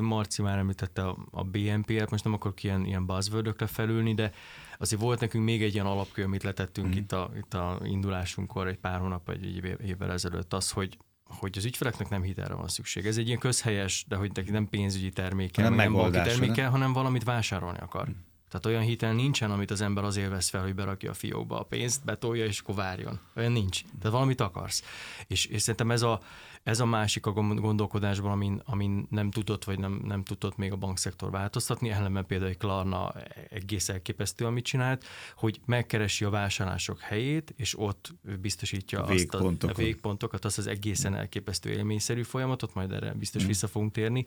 Marci 0.00 0.42
már 0.42 0.58
említette 0.58 1.02
a, 1.02 1.16
a 1.30 1.44
BNP-et, 1.44 2.10
most 2.10 2.24
nem 2.24 2.32
akarok 2.32 2.62
ilyen, 2.62 2.84
ilyen 2.84 3.06
buzzword 3.06 3.68
felülni, 3.68 4.14
de 4.14 4.32
azért 4.78 5.00
volt 5.00 5.20
nekünk 5.20 5.44
még 5.44 5.62
egy 5.62 5.74
ilyen 5.74 5.86
alapkő, 5.86 6.24
amit 6.24 6.42
letettünk 6.42 6.88
mm. 6.88 6.92
itt, 6.92 7.12
a, 7.12 7.30
itt 7.36 7.54
a 7.54 7.80
indulásunkkor 7.84 8.66
egy 8.66 8.78
pár 8.78 9.00
hónap 9.00 9.26
vagy 9.26 9.44
egy 9.44 9.78
évvel 9.86 10.12
ezelőtt, 10.12 10.52
az, 10.52 10.70
hogy 10.70 10.98
hogy 11.38 11.54
az 11.56 11.64
ügyfeleknek 11.64 12.08
nem 12.08 12.22
hitelre 12.22 12.54
van 12.54 12.68
szükség. 12.68 13.06
Ez 13.06 13.16
egy 13.16 13.26
ilyen 13.26 13.38
közhelyes, 13.38 14.04
de 14.08 14.16
hogy 14.16 14.30
neki 14.34 14.50
nem 14.50 14.68
pénzügyi 14.68 15.10
terméke, 15.10 15.62
nem, 15.62 15.74
nem 15.74 15.92
banki 15.92 16.10
terméke, 16.10 16.66
hanem 16.66 16.92
valamit 16.92 17.24
vásárolni 17.24 17.78
akar. 17.78 18.08
Mm. 18.08 18.12
Tehát 18.50 18.66
olyan 18.66 18.82
hitel 18.82 19.12
nincsen, 19.12 19.50
amit 19.50 19.70
az 19.70 19.80
ember 19.80 20.04
azért 20.04 20.30
vesz 20.30 20.48
fel, 20.48 20.62
hogy 20.62 20.74
berakja 20.74 21.10
a 21.10 21.14
fiókba 21.14 21.58
a 21.58 21.62
pénzt, 21.62 22.04
betolja 22.04 22.44
és 22.44 22.60
akkor 22.60 22.74
várjon. 22.74 23.20
Olyan 23.36 23.52
nincs. 23.52 23.82
Tehát 23.98 24.12
valamit 24.12 24.40
akarsz. 24.40 24.82
És, 25.26 25.46
és 25.46 25.62
szerintem 25.62 25.90
ez 25.90 26.02
a, 26.02 26.20
ez 26.62 26.80
a 26.80 26.84
másik 26.84 27.26
a 27.26 27.32
gondolkodásban, 27.32 28.30
amin, 28.30 28.62
amin 28.64 29.06
nem 29.10 29.30
tudott, 29.30 29.64
vagy 29.64 29.78
nem, 29.78 30.00
nem 30.04 30.24
tudott 30.24 30.56
még 30.56 30.72
a 30.72 30.76
bankszektor 30.76 31.30
változtatni, 31.30 31.90
ellenben 31.90 32.26
például 32.26 32.50
egy 32.50 32.56
Klarna 32.56 33.12
egész 33.50 33.88
elképesztő, 33.88 34.46
amit 34.46 34.64
csinált, 34.64 35.04
hogy 35.36 35.60
megkeresi 35.64 36.24
a 36.24 36.30
vásárlások 36.30 37.00
helyét, 37.00 37.54
és 37.56 37.78
ott 37.78 38.14
biztosítja 38.40 39.02
azt 39.02 39.34
a, 39.34 39.52
a 39.60 39.72
végpontokat, 39.76 40.44
azt 40.44 40.58
az 40.58 40.66
egészen 40.66 41.14
elképesztő 41.14 41.70
élményszerű 41.70 42.22
folyamatot, 42.22 42.74
majd 42.74 42.92
erre 42.92 43.12
biztos 43.12 43.44
mm. 43.44 43.46
vissza 43.46 43.66
fogunk 43.66 43.92
térni. 43.92 44.24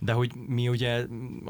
De 0.00 0.12
hogy 0.12 0.34
mi 0.34 0.68
ugye 0.68 1.06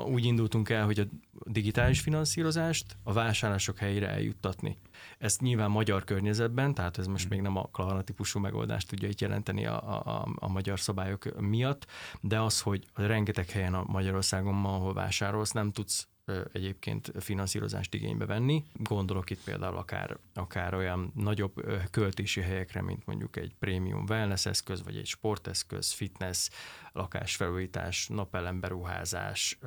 úgy 0.07 0.25
indultunk 0.25 0.69
el, 0.69 0.85
hogy 0.85 0.99
a 0.99 1.05
digitális 1.45 2.01
finanszírozást 2.15 2.97
a 3.03 3.13
vásárlások 3.13 3.79
helyére 3.79 4.09
eljuttatni. 4.09 4.77
Ezt 5.19 5.41
nyilván 5.41 5.71
magyar 5.71 6.05
környezetben, 6.05 6.75
tehát 6.75 6.99
ez 6.99 7.07
most 7.07 7.27
mm. 7.27 7.29
még 7.29 7.41
nem 7.41 7.57
a 7.57 7.69
Klarna 7.73 8.03
típusú 8.03 8.41
megoldást 8.41 8.89
tudja 8.89 9.09
itt 9.09 9.21
jelenteni 9.21 9.67
a, 9.67 10.07
a, 10.07 10.29
a 10.35 10.49
magyar 10.49 10.81
szabályok 10.81 11.41
miatt, 11.41 11.87
de 12.21 12.41
az, 12.41 12.61
hogy 12.61 12.87
rengeteg 12.95 13.51
helyen 13.51 13.75
a 13.75 13.85
Magyarországon, 13.87 14.65
ahol 14.65 14.93
vásárolsz, 14.93 15.51
nem 15.51 15.73
tudsz 15.73 16.09
egyébként 16.53 17.13
finanszírozást 17.19 17.95
igénybe 17.95 18.27
venni. 18.27 18.65
Gondolok 18.73 19.31
itt 19.31 19.45
például 19.45 19.77
akár, 19.77 20.17
akár 20.35 20.75
olyan 20.75 21.13
nagyobb 21.15 21.53
költési 21.91 22.41
helyekre, 22.41 22.83
mint 22.83 23.07
mondjuk 23.07 23.37
egy 23.37 23.55
prémium 23.59 24.05
wellness 24.09 24.47
eszköz, 24.47 24.83
vagy 24.83 24.97
egy 24.97 25.07
sporteszköz, 25.07 25.93
fitness, 25.93 26.49
lakásfelújítás, 26.95 28.09
napelemberuházás, 28.09 29.59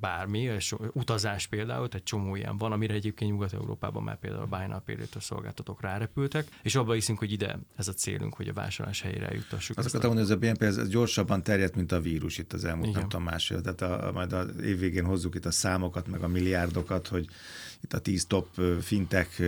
bármi, 0.00 0.38
és 0.38 0.74
utazás 0.92 1.46
például, 1.46 1.88
egy 1.90 2.02
csomó 2.02 2.36
ilyen 2.36 2.56
van, 2.58 2.72
amire 2.72 2.94
egyébként 2.94 3.30
Nyugat-Európában 3.30 4.02
már 4.02 4.18
például 4.18 4.42
a 4.42 4.46
Buy 4.46 4.66
Now 4.66 5.20
szolgáltatók 5.20 5.80
rárepültek, 5.80 6.46
és 6.62 6.74
abban 6.74 6.94
hiszünk, 6.94 7.18
hogy 7.18 7.32
ide 7.32 7.58
ez 7.76 7.88
a 7.88 7.92
célunk, 7.92 8.34
hogy 8.34 8.48
a 8.48 8.52
vásárlás 8.52 9.00
helyére 9.00 9.28
eljuttassuk. 9.28 9.78
Azt 9.78 9.86
akartam 9.86 10.14
mondani, 10.14 10.34
hogy 10.34 10.46
ez 10.46 10.50
a 10.50 10.52
BNP 10.52 10.62
ez 10.62 10.88
gyorsabban 10.88 11.42
terjedt, 11.42 11.74
mint 11.74 11.92
a 11.92 12.00
vírus 12.00 12.38
itt 12.38 12.52
az 12.52 12.64
elmúlt, 12.64 12.92
nem 12.92 13.02
tudom, 13.02 13.22
másfél. 13.22 13.60
Tehát 13.60 13.80
a, 13.80 14.08
a, 14.08 14.12
majd 14.12 14.32
az 14.32 14.60
év 14.60 14.78
végén 14.78 15.04
hozzuk 15.04 15.34
itt 15.34 15.46
a 15.46 15.50
számokat, 15.50 16.08
meg 16.08 16.22
a 16.22 16.28
milliárdokat, 16.28 17.08
hogy 17.08 17.26
itt 17.82 17.92
a 17.92 17.98
tíz 17.98 18.26
top 18.26 18.48
fintek 18.80 19.42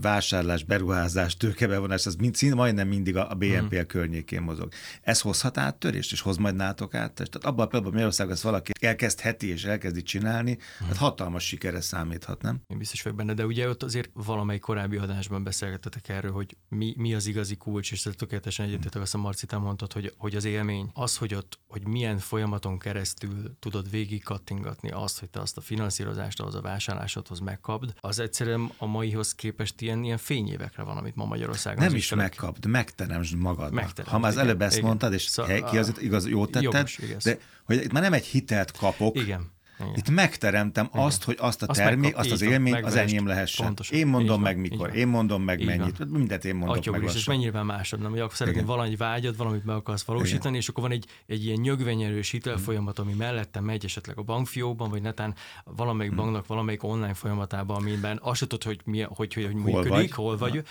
vásárlás, 0.00 0.64
beruházás, 0.64 1.36
tőkebevonás, 1.36 2.06
az 2.06 2.14
mind, 2.14 2.34
szín, 2.34 2.54
majdnem 2.54 2.88
mindig 2.88 3.16
a 3.16 3.34
BNP 3.34 3.74
mm. 3.74 3.86
környékén 3.86 4.42
mozog. 4.42 4.72
Ez 5.02 5.20
hozhat 5.20 5.58
áttörést, 5.58 6.12
és 6.12 6.20
hoz 6.20 6.36
majd 6.36 6.54
nátok 6.54 6.94
át? 6.94 7.12
Tehát 7.12 7.34
abban 7.34 7.64
a 7.64 7.68
pillanatban 7.68 7.92
Magyarországon 7.92 8.32
ezt 8.32 8.42
valaki 8.42 8.72
elkezdheti 8.80 9.48
és 9.48 9.64
elkezdi 9.64 10.02
csinálni, 10.02 10.50
mm. 10.50 10.86
hát 10.86 10.96
hatalmas 10.96 11.46
sikere 11.46 11.80
számíthat, 11.80 12.42
nem? 12.42 12.60
Én 12.66 12.78
biztos 12.78 13.02
vagyok 13.02 13.18
benne, 13.18 13.34
de 13.34 13.46
ugye 13.46 13.68
ott 13.68 13.82
azért 13.82 14.10
valamely 14.12 14.58
korábbi 14.58 14.96
adásban 14.96 15.42
beszélgetetek 15.42 16.08
erről, 16.08 16.32
hogy 16.32 16.56
mi, 16.68 16.94
mi 16.96 17.14
az 17.14 17.26
igazi 17.26 17.56
kulcs, 17.56 17.92
és 17.92 18.08
tökéletesen 18.16 18.66
egyetetek 18.66 18.98
mm. 18.98 19.02
azt 19.02 19.14
a 19.14 19.18
Marcit 19.18 19.58
mondtad, 19.58 19.92
hogy, 19.92 20.14
hogy 20.16 20.34
az 20.34 20.44
élmény, 20.44 20.90
az, 20.94 21.16
hogy 21.16 21.34
ott, 21.34 21.58
hogy 21.68 21.86
milyen 21.86 22.18
folyamaton 22.18 22.78
keresztül 22.78 23.56
tudod 23.58 23.90
végig 23.90 24.22
kattingatni 24.22 24.90
azt, 24.90 25.18
hogy 25.18 25.30
te 25.30 25.40
azt 25.40 25.56
a 25.56 25.60
finanszírozást, 25.60 26.40
az 26.40 26.54
a 26.54 26.60
vásárlásodhoz 26.60 27.38
megkap, 27.38 27.71
megkapd, 27.80 27.94
az 28.00 28.18
egyszerűen 28.18 28.70
a 28.78 28.86
maihoz 28.86 29.34
képest 29.34 29.80
ilyen, 29.80 30.04
ilyen 30.04 30.18
fényévekre 30.18 30.82
van, 30.82 30.96
amit 30.96 31.16
ma 31.16 31.24
Magyarországon. 31.24 31.84
Nem 31.84 31.94
is 31.94 32.14
megkapd, 32.14 32.66
megteremtsd 32.66 33.36
magad. 33.36 33.80
Ha 34.06 34.18
már 34.18 34.30
az 34.30 34.36
előbb 34.36 34.62
ezt 34.62 34.76
igen. 34.76 34.86
mondtad, 34.86 35.12
és 35.12 35.22
szóval, 35.22 35.70
ki 35.70 35.78
az 35.78 35.92
igaz, 35.98 36.28
jót 36.28 36.50
tetted, 36.50 36.90
jogos, 36.98 37.00
de 37.24 37.38
hogy 37.64 37.76
itt 37.76 37.92
már 37.92 38.02
nem 38.02 38.12
egy 38.12 38.24
hitelt 38.24 38.70
kapok, 38.70 39.16
igen 39.16 39.50
igen. 39.82 39.94
Itt 39.96 40.10
megteremtem 40.10 40.88
Igen. 40.92 41.04
azt, 41.04 41.24
hogy 41.24 41.36
azt 41.40 41.62
a 41.62 41.66
termék, 41.66 42.16
azt, 42.16 42.30
azt 42.30 42.42
az 42.42 42.48
élmény 42.48 42.74
az 42.74 42.96
enyém 42.96 43.26
lehessen. 43.26 43.66
Pontosan. 43.66 43.98
Én 43.98 44.06
mondom 44.06 44.40
meg 44.40 44.52
van, 44.52 44.62
mikor, 44.62 44.96
én 44.96 45.08
mondom 45.08 45.42
meg 45.42 45.64
mennyit, 45.64 45.98
van. 45.98 46.08
mindent 46.08 46.44
én 46.44 46.54
mondok 46.54 46.76
Atyog 46.76 46.94
meg. 46.94 47.04
Is, 47.04 47.14
és 47.14 47.24
mennyire 47.24 47.62
másod, 47.62 48.00
nem? 48.00 48.10
Hogy 48.10 48.20
akkor 48.20 48.36
szeretnél 48.36 48.64
valami 48.64 48.96
vágyat, 48.96 49.36
valamit 49.36 49.64
meg 49.64 49.76
akarsz 49.76 50.02
valósítani, 50.02 50.48
Igen. 50.48 50.54
és 50.54 50.68
akkor 50.68 50.82
van 50.82 50.92
egy, 50.92 51.06
egy 51.26 51.44
ilyen 51.44 51.60
nyögvenyerős 51.60 52.30
hitelfolyamat, 52.30 52.98
ami 52.98 53.12
mellette 53.12 53.60
megy 53.60 53.84
esetleg 53.84 54.18
a 54.18 54.22
bankfiókban, 54.22 54.90
vagy 54.90 55.02
netán 55.02 55.34
valamelyik 55.64 56.12
hmm. 56.12 56.20
banknak 56.20 56.46
valamelyik 56.46 56.82
online 56.82 57.14
folyamatában, 57.14 57.76
amiben 57.76 58.18
azt 58.22 58.38
se 58.38 58.46
tudod, 58.46 58.64
hogy, 58.64 58.80
mi, 58.84 59.00
hogy, 59.00 59.34
hogy, 59.34 59.44
hogy 59.44 59.52
hol 59.52 59.62
működik, 59.62 59.90
vagy? 59.90 60.10
hol 60.10 60.36
vagy, 60.36 60.62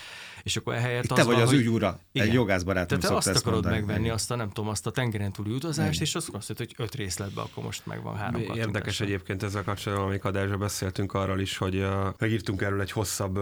és 0.42 0.56
akkor 0.56 0.74
ehelyett 0.74 1.10
az 1.10 1.18
Te 1.18 1.24
vagy 1.24 1.40
az 1.40 1.52
ügyúra, 1.52 2.00
egy 2.12 2.32
jogászbarátom 2.32 2.98
Tehát 2.98 3.16
azt 3.16 3.36
akarod 3.36 3.64
megvenni, 3.64 4.08
azt 4.08 4.30
a 4.30 4.36
nem 4.36 4.50
tudom, 4.50 4.70
azt 4.70 4.86
a 4.86 4.90
tengeren 4.90 5.32
túli 5.32 5.54
utazást, 5.54 6.00
és 6.00 6.14
azt 6.14 6.28
azt 6.32 6.52
hogy 6.56 6.74
öt 6.76 6.94
részletbe 6.94 7.40
akkor 7.40 7.64
most 7.64 7.86
megvan 7.86 8.16
három 8.16 8.40
Érdekes 8.54 9.00
egyébként 9.02 9.42
ezzel 9.42 9.62
kapcsolatban, 9.62 10.08
amik 10.08 10.24
adásra 10.24 10.56
beszéltünk 10.56 11.14
arról 11.14 11.40
is, 11.40 11.56
hogy 11.56 11.86
megírtunk 12.18 12.62
erről 12.62 12.80
egy 12.80 12.92
hosszabb 12.92 13.38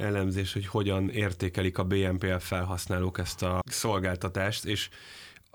elemzést, 0.00 0.52
hogy 0.52 0.66
hogyan 0.66 1.10
értékelik 1.10 1.78
a 1.78 1.84
BNPL 1.84 2.36
felhasználók 2.38 3.18
ezt 3.18 3.42
a 3.42 3.62
szolgáltatást, 3.64 4.64
és 4.64 4.88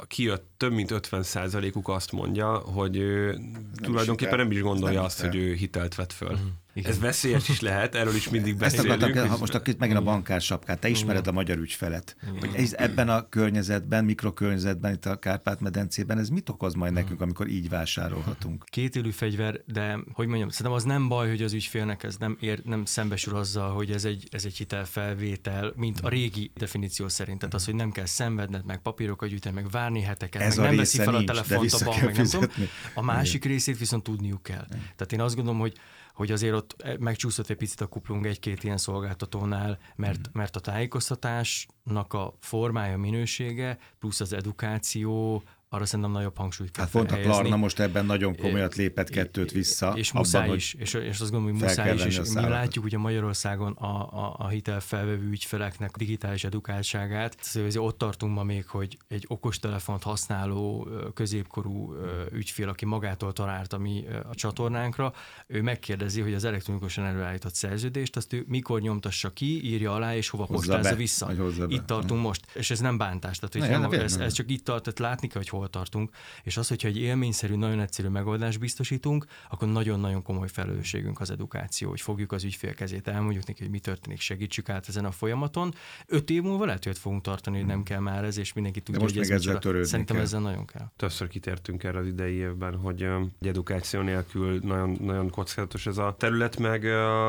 kijött 0.07 0.45
több 0.57 0.71
mint 0.71 0.91
50 0.91 1.25
uk 1.73 1.89
azt 1.89 2.11
mondja, 2.11 2.57
hogy 2.57 2.97
ő 2.97 3.39
tulajdonképpen 3.81 4.37
nem 4.37 4.51
is 4.51 4.61
gondolja 4.61 5.03
azt, 5.03 5.21
hogy 5.21 5.35
ő 5.35 5.53
hitelt 5.53 5.95
vett 5.95 6.13
föl. 6.13 6.31
Uh-huh. 6.31 6.47
Igen. 6.75 6.91
Ez 6.91 6.99
veszélyes 6.99 7.49
is 7.49 7.59
lehet, 7.59 7.95
erről 7.95 8.15
is 8.15 8.29
mindig 8.29 8.57
beszélünk. 8.57 8.89
Ezt 8.89 9.01
akartam, 9.01 9.29
ha 9.29 9.37
most 9.37 9.53
akkor 9.53 9.75
megint 9.77 9.97
a 9.99 10.01
bankár 10.01 10.41
sapkát, 10.41 10.79
te 10.79 10.87
ismered 10.87 11.21
Igen. 11.21 11.33
a 11.33 11.35
magyar 11.35 11.57
ügyfelet. 11.57 12.15
Igen. 12.23 12.39
Hogy 12.39 12.63
ez, 12.63 12.73
ebben 12.73 13.09
a 13.09 13.29
környezetben, 13.29 14.05
mikrokörnyezetben, 14.05 14.93
itt 14.93 15.05
a 15.05 15.15
Kárpát-medencében, 15.15 16.17
ez 16.17 16.29
mit 16.29 16.49
okoz 16.49 16.73
majd 16.73 16.93
nekünk, 16.93 17.21
amikor 17.21 17.47
így 17.47 17.69
vásárolhatunk? 17.69 18.63
élő 18.75 19.11
fegyver, 19.11 19.61
de 19.65 19.99
hogy 20.13 20.27
mondjam, 20.27 20.49
szerintem 20.49 20.73
az 20.73 20.83
nem 20.83 21.07
baj, 21.07 21.29
hogy 21.29 21.41
az 21.41 21.53
ügyfélnek 21.53 22.03
ez 22.03 22.15
nem, 22.17 22.37
ér, 22.39 22.61
nem 22.63 22.85
szembesül 22.85 23.35
azzal, 23.35 23.73
hogy 23.73 23.91
ez 23.91 24.05
egy, 24.05 24.27
ez 24.31 24.45
egy 24.45 24.57
hitelfelvétel, 24.57 25.73
mint 25.75 25.99
a 25.99 26.09
régi 26.09 26.51
definíció 26.55 27.07
szerint. 27.07 27.39
Tehát 27.39 27.53
az, 27.53 27.65
hogy 27.65 27.75
nem 27.75 27.91
kell 27.91 28.05
szenvedned, 28.05 28.65
meg 28.65 28.81
papírokat 28.81 29.29
gyűjteni, 29.29 29.55
meg 29.55 29.69
várni 29.69 30.01
heteket, 30.01 30.41
ez 30.41 30.55
meg 30.55 30.65
nem 30.65 30.75
veszi 30.75 30.97
fel 30.97 31.13
nincs, 31.13 31.29
a 31.29 31.33
telefont 31.33 31.73
a 31.73 31.85
bank, 31.85 32.01
meg 32.01 32.15
nem 32.15 32.25
tudom. 32.25 32.49
A 32.93 33.01
másik 33.01 33.43
Igen. 33.43 33.51
részét 33.51 33.77
viszont 33.77 34.03
tudniuk 34.03 34.43
kell. 34.43 34.65
Igen. 34.67 34.79
Tehát 34.79 35.11
én 35.11 35.21
azt 35.21 35.35
gondolom, 35.35 35.59
hogy 35.59 35.73
hogy 36.15 36.31
azért 36.31 36.53
ott 36.53 36.97
megcsúszott 36.99 37.49
egy 37.49 37.57
picit 37.57 37.81
a 37.81 37.87
kuplung 37.87 38.25
egy-két 38.25 38.63
ilyen 38.63 38.77
szolgáltatónál, 38.77 39.77
mert, 39.95 40.19
mm. 40.19 40.31
mert 40.33 40.55
a 40.55 40.59
tájékoztatásnak 40.59 42.13
a 42.13 42.33
formája, 42.39 42.97
minősége, 42.97 43.77
plusz 43.99 44.19
az 44.19 44.33
edukáció, 44.33 45.43
arra 45.75 45.85
szerintem 45.85 46.13
nagyobb 46.13 46.37
hangsúlyt 46.37 46.71
kell 46.71 46.83
Hát 46.83 46.93
pont 46.93 47.11
a 47.11 47.15
Klarna 47.15 47.55
most 47.55 47.79
ebben 47.79 48.05
nagyon 48.05 48.35
komolyat 48.35 48.75
lépett 48.75 49.09
kettőt 49.09 49.51
vissza. 49.51 49.93
És 49.95 50.11
muszáj 50.11 50.43
abban, 50.43 50.55
is, 50.55 50.73
és, 50.73 50.93
és 50.93 51.19
azt 51.19 51.31
gondolom, 51.31 51.43
hogy 51.43 51.67
muszáj 51.67 51.95
is, 51.95 52.05
és 52.05 52.29
mi 52.33 52.41
látjuk 52.41 52.85
ugye 52.85 52.97
Magyarországon 52.97 53.71
a, 53.71 53.85
a, 53.85 54.35
a 54.37 54.47
hitelfelvevő 54.47 55.29
ügyfeleknek 55.29 55.95
digitális 55.97 56.43
edukáltságát. 56.43 57.37
Szóval 57.41 57.83
ott 57.83 57.97
tartunk 57.97 58.35
ma 58.35 58.43
még, 58.43 58.67
hogy 58.67 58.97
egy 59.07 59.25
okostelefont 59.27 60.03
használó 60.03 60.87
középkorú 61.13 61.95
ügyfél, 62.31 62.69
aki 62.69 62.85
magától 62.85 63.33
találta 63.33 63.77
mi 63.77 64.05
a 64.29 64.35
csatornánkra, 64.35 65.13
ő 65.47 65.61
megkérdezi, 65.61 66.21
hogy 66.21 66.33
az 66.33 66.43
elektronikusan 66.43 67.05
előállított 67.05 67.53
szerződést, 67.53 68.15
azt 68.15 68.33
ő 68.33 68.43
mikor 68.47 68.81
nyomtassa 68.81 69.29
ki, 69.29 69.65
írja 69.65 69.93
alá, 69.93 70.15
és 70.15 70.29
hova 70.29 70.45
postázza 70.45 70.95
vissza. 70.95 71.31
Itt 71.67 71.85
tartunk 71.85 72.21
most, 72.21 72.45
és 72.53 72.71
ez 72.71 72.79
nem 72.79 72.97
bántás, 72.97 73.39
tehát 73.39 73.69
hogy 73.69 73.79
nem, 73.79 74.01
ez, 74.01 74.15
ez, 74.15 74.33
csak 74.33 74.51
itt 74.51 74.63
tart, 74.63 74.83
tehát 74.83 74.99
látni 74.99 75.27
kell, 75.27 75.41
hogy 75.41 75.49
hol 75.49 75.64
tartunk, 75.67 76.09
és 76.43 76.57
az, 76.57 76.67
hogyha 76.67 76.87
egy 76.87 76.97
élményszerű, 76.97 77.55
nagyon 77.55 77.79
egyszerű 77.79 78.07
megoldást 78.07 78.59
biztosítunk, 78.59 79.25
akkor 79.49 79.67
nagyon-nagyon 79.67 80.21
komoly 80.21 80.47
felelősségünk 80.47 81.19
az 81.19 81.31
edukáció, 81.31 81.89
hogy 81.89 82.01
fogjuk 82.01 82.31
az 82.31 82.43
ügyfél 82.43 82.73
kezét, 82.73 83.07
elmondjuk 83.07 83.47
neki, 83.47 83.61
hogy 83.61 83.71
mi 83.71 83.79
történik, 83.79 84.19
segítsük 84.19 84.69
át 84.69 84.87
ezen 84.87 85.05
a 85.05 85.11
folyamaton. 85.11 85.73
Öt 86.07 86.29
év 86.29 86.41
múlva 86.41 86.65
lehet, 86.65 86.83
hogy 86.83 86.97
fogunk 86.97 87.21
tartani, 87.21 87.57
hogy 87.57 87.65
nem 87.65 87.83
kell 87.83 87.99
már 87.99 88.23
ez, 88.23 88.37
és 88.37 88.53
mindenki 88.53 88.81
tudja, 88.81 89.01
most 89.01 89.13
hogy 89.13 89.23
ez 89.23 89.29
ezzel 89.29 89.59
törődni 89.59 89.87
Szerintem 89.87 90.15
kell. 90.15 90.25
ezzel 90.25 90.41
nagyon 90.41 90.65
kell. 90.65 90.91
Többször 90.95 91.27
kitértünk 91.27 91.83
erre 91.83 91.99
az 91.99 92.07
idei 92.07 92.33
évben, 92.33 92.75
hogy 92.75 93.03
egy 93.41 93.47
edukáció 93.47 94.01
nélkül 94.01 94.59
nagyon, 94.63 94.97
nagyon 95.01 95.29
kockázatos 95.29 95.85
ez 95.87 95.97
a 95.97 96.15
terület, 96.19 96.57
meg, 96.57 96.83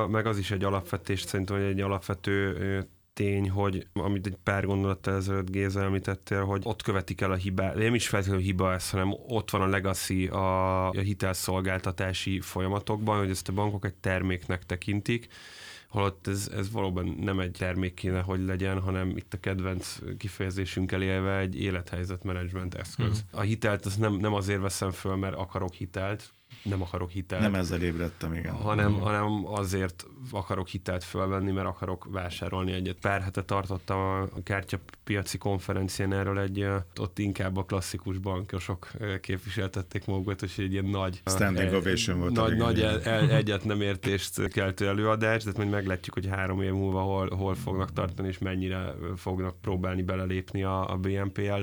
meg 0.09 0.27
az 0.27 0.39
is 0.39 0.51
egy 0.51 0.65
alapvetés, 0.65 1.21
szerintem, 1.21 1.57
hogy 1.57 1.65
egy 1.65 1.81
alapvető 1.81 2.89
tény, 3.17 3.51
hogy 3.51 3.87
amit 3.93 4.27
egy 4.27 4.37
pár 4.43 4.65
gondolattal 4.67 5.15
ezelőtt 5.15 5.51
Géza 5.51 5.83
említettél, 5.83 6.45
hogy 6.45 6.61
ott 6.65 6.83
követik 6.83 7.21
el 7.21 7.31
a 7.31 7.35
hibát, 7.35 7.75
nem 7.75 7.95
is 7.95 8.09
feltétlenül 8.09 8.45
hiba 8.45 8.73
ez, 8.73 8.91
hanem 8.91 9.15
ott 9.27 9.51
van 9.51 9.61
a 9.61 9.67
legacy 9.67 10.27
a, 10.27 10.89
a 10.89 11.01
hitelszolgáltatási 11.01 12.41
folyamatokban, 12.41 13.19
hogy 13.19 13.31
ezt 13.31 13.49
a 13.49 13.53
bankok 13.53 13.85
egy 13.85 13.95
terméknek 13.95 14.67
tekintik, 14.67 15.29
holott 15.89 16.27
ez, 16.27 16.51
ez 16.57 16.71
valóban 16.71 17.17
nem 17.21 17.41
egy 17.41 17.51
termék 17.51 17.95
kéne, 17.95 18.21
hogy 18.21 18.45
legyen, 18.45 18.81
hanem 18.81 19.17
itt 19.17 19.35
a 19.35 19.41
kedvenc 19.41 19.99
kifejezésünkkel 20.19 21.03
élve 21.03 21.39
egy 21.39 21.61
élethelyzetmenedzsment 21.61 22.75
eszköz. 22.75 23.07
Uh-huh. 23.25 23.41
A 23.41 23.43
hitelt 23.43 23.87
az 23.87 23.97
nem, 23.97 24.15
nem 24.15 24.35
azért 24.35 24.61
veszem 24.61 24.91
föl, 24.91 25.17
mert 25.17 25.35
akarok 25.35 25.75
hitelt, 25.75 26.35
nem 26.69 26.83
akarok 26.83 27.11
hitelt. 27.11 27.43
Nem 27.43 27.55
ezzel 27.55 27.83
ébredtem, 27.83 28.35
igen. 28.35 28.53
Hanem, 28.53 29.01
hanem 29.01 29.47
azért 29.47 30.07
akarok 30.31 30.69
hitelt 30.69 31.05
fölvenni, 31.05 31.53
mert 31.53 31.67
akarok 31.67 32.07
vásárolni 32.11 32.73
egyet. 32.73 32.97
Pár 33.01 33.23
hete 33.23 33.43
tartottam 33.43 33.99
a 33.99 34.43
kártyapiaci 34.43 35.39
konferencián 35.39 36.13
erről 36.13 36.39
egy, 36.39 36.67
ott 37.01 37.19
inkább 37.19 37.57
a 37.57 37.65
klasszikus 37.65 38.19
bankosok 38.19 38.91
képviseltették 39.21 40.05
magukat, 40.05 40.43
és 40.43 40.59
egy 40.59 40.73
ilyen 40.73 40.85
nagy... 40.85 41.23
Standing 41.25 41.73
ovation 41.73 42.19
volt. 42.19 42.33
Nagy, 42.33 42.57
nagy 42.57 42.81
el, 42.81 43.03
el, 43.03 43.31
egyet 43.31 43.65
nem 43.65 43.81
értést 43.81 44.49
keltő 44.49 44.87
előadás, 44.89 45.45
de 45.45 45.53
majd 45.57 45.71
meglátjuk, 45.71 46.15
hogy 46.15 46.27
három 46.27 46.63
év 46.63 46.73
múlva 46.73 47.01
hol, 47.01 47.29
hol 47.29 47.55
fognak 47.55 47.93
tartani, 47.93 48.29
és 48.29 48.39
mennyire 48.39 48.95
fognak 49.17 49.61
próbálni 49.61 50.03
belelépni 50.03 50.63
a, 50.63 50.93
a 50.93 50.97
BNPL 50.97 51.61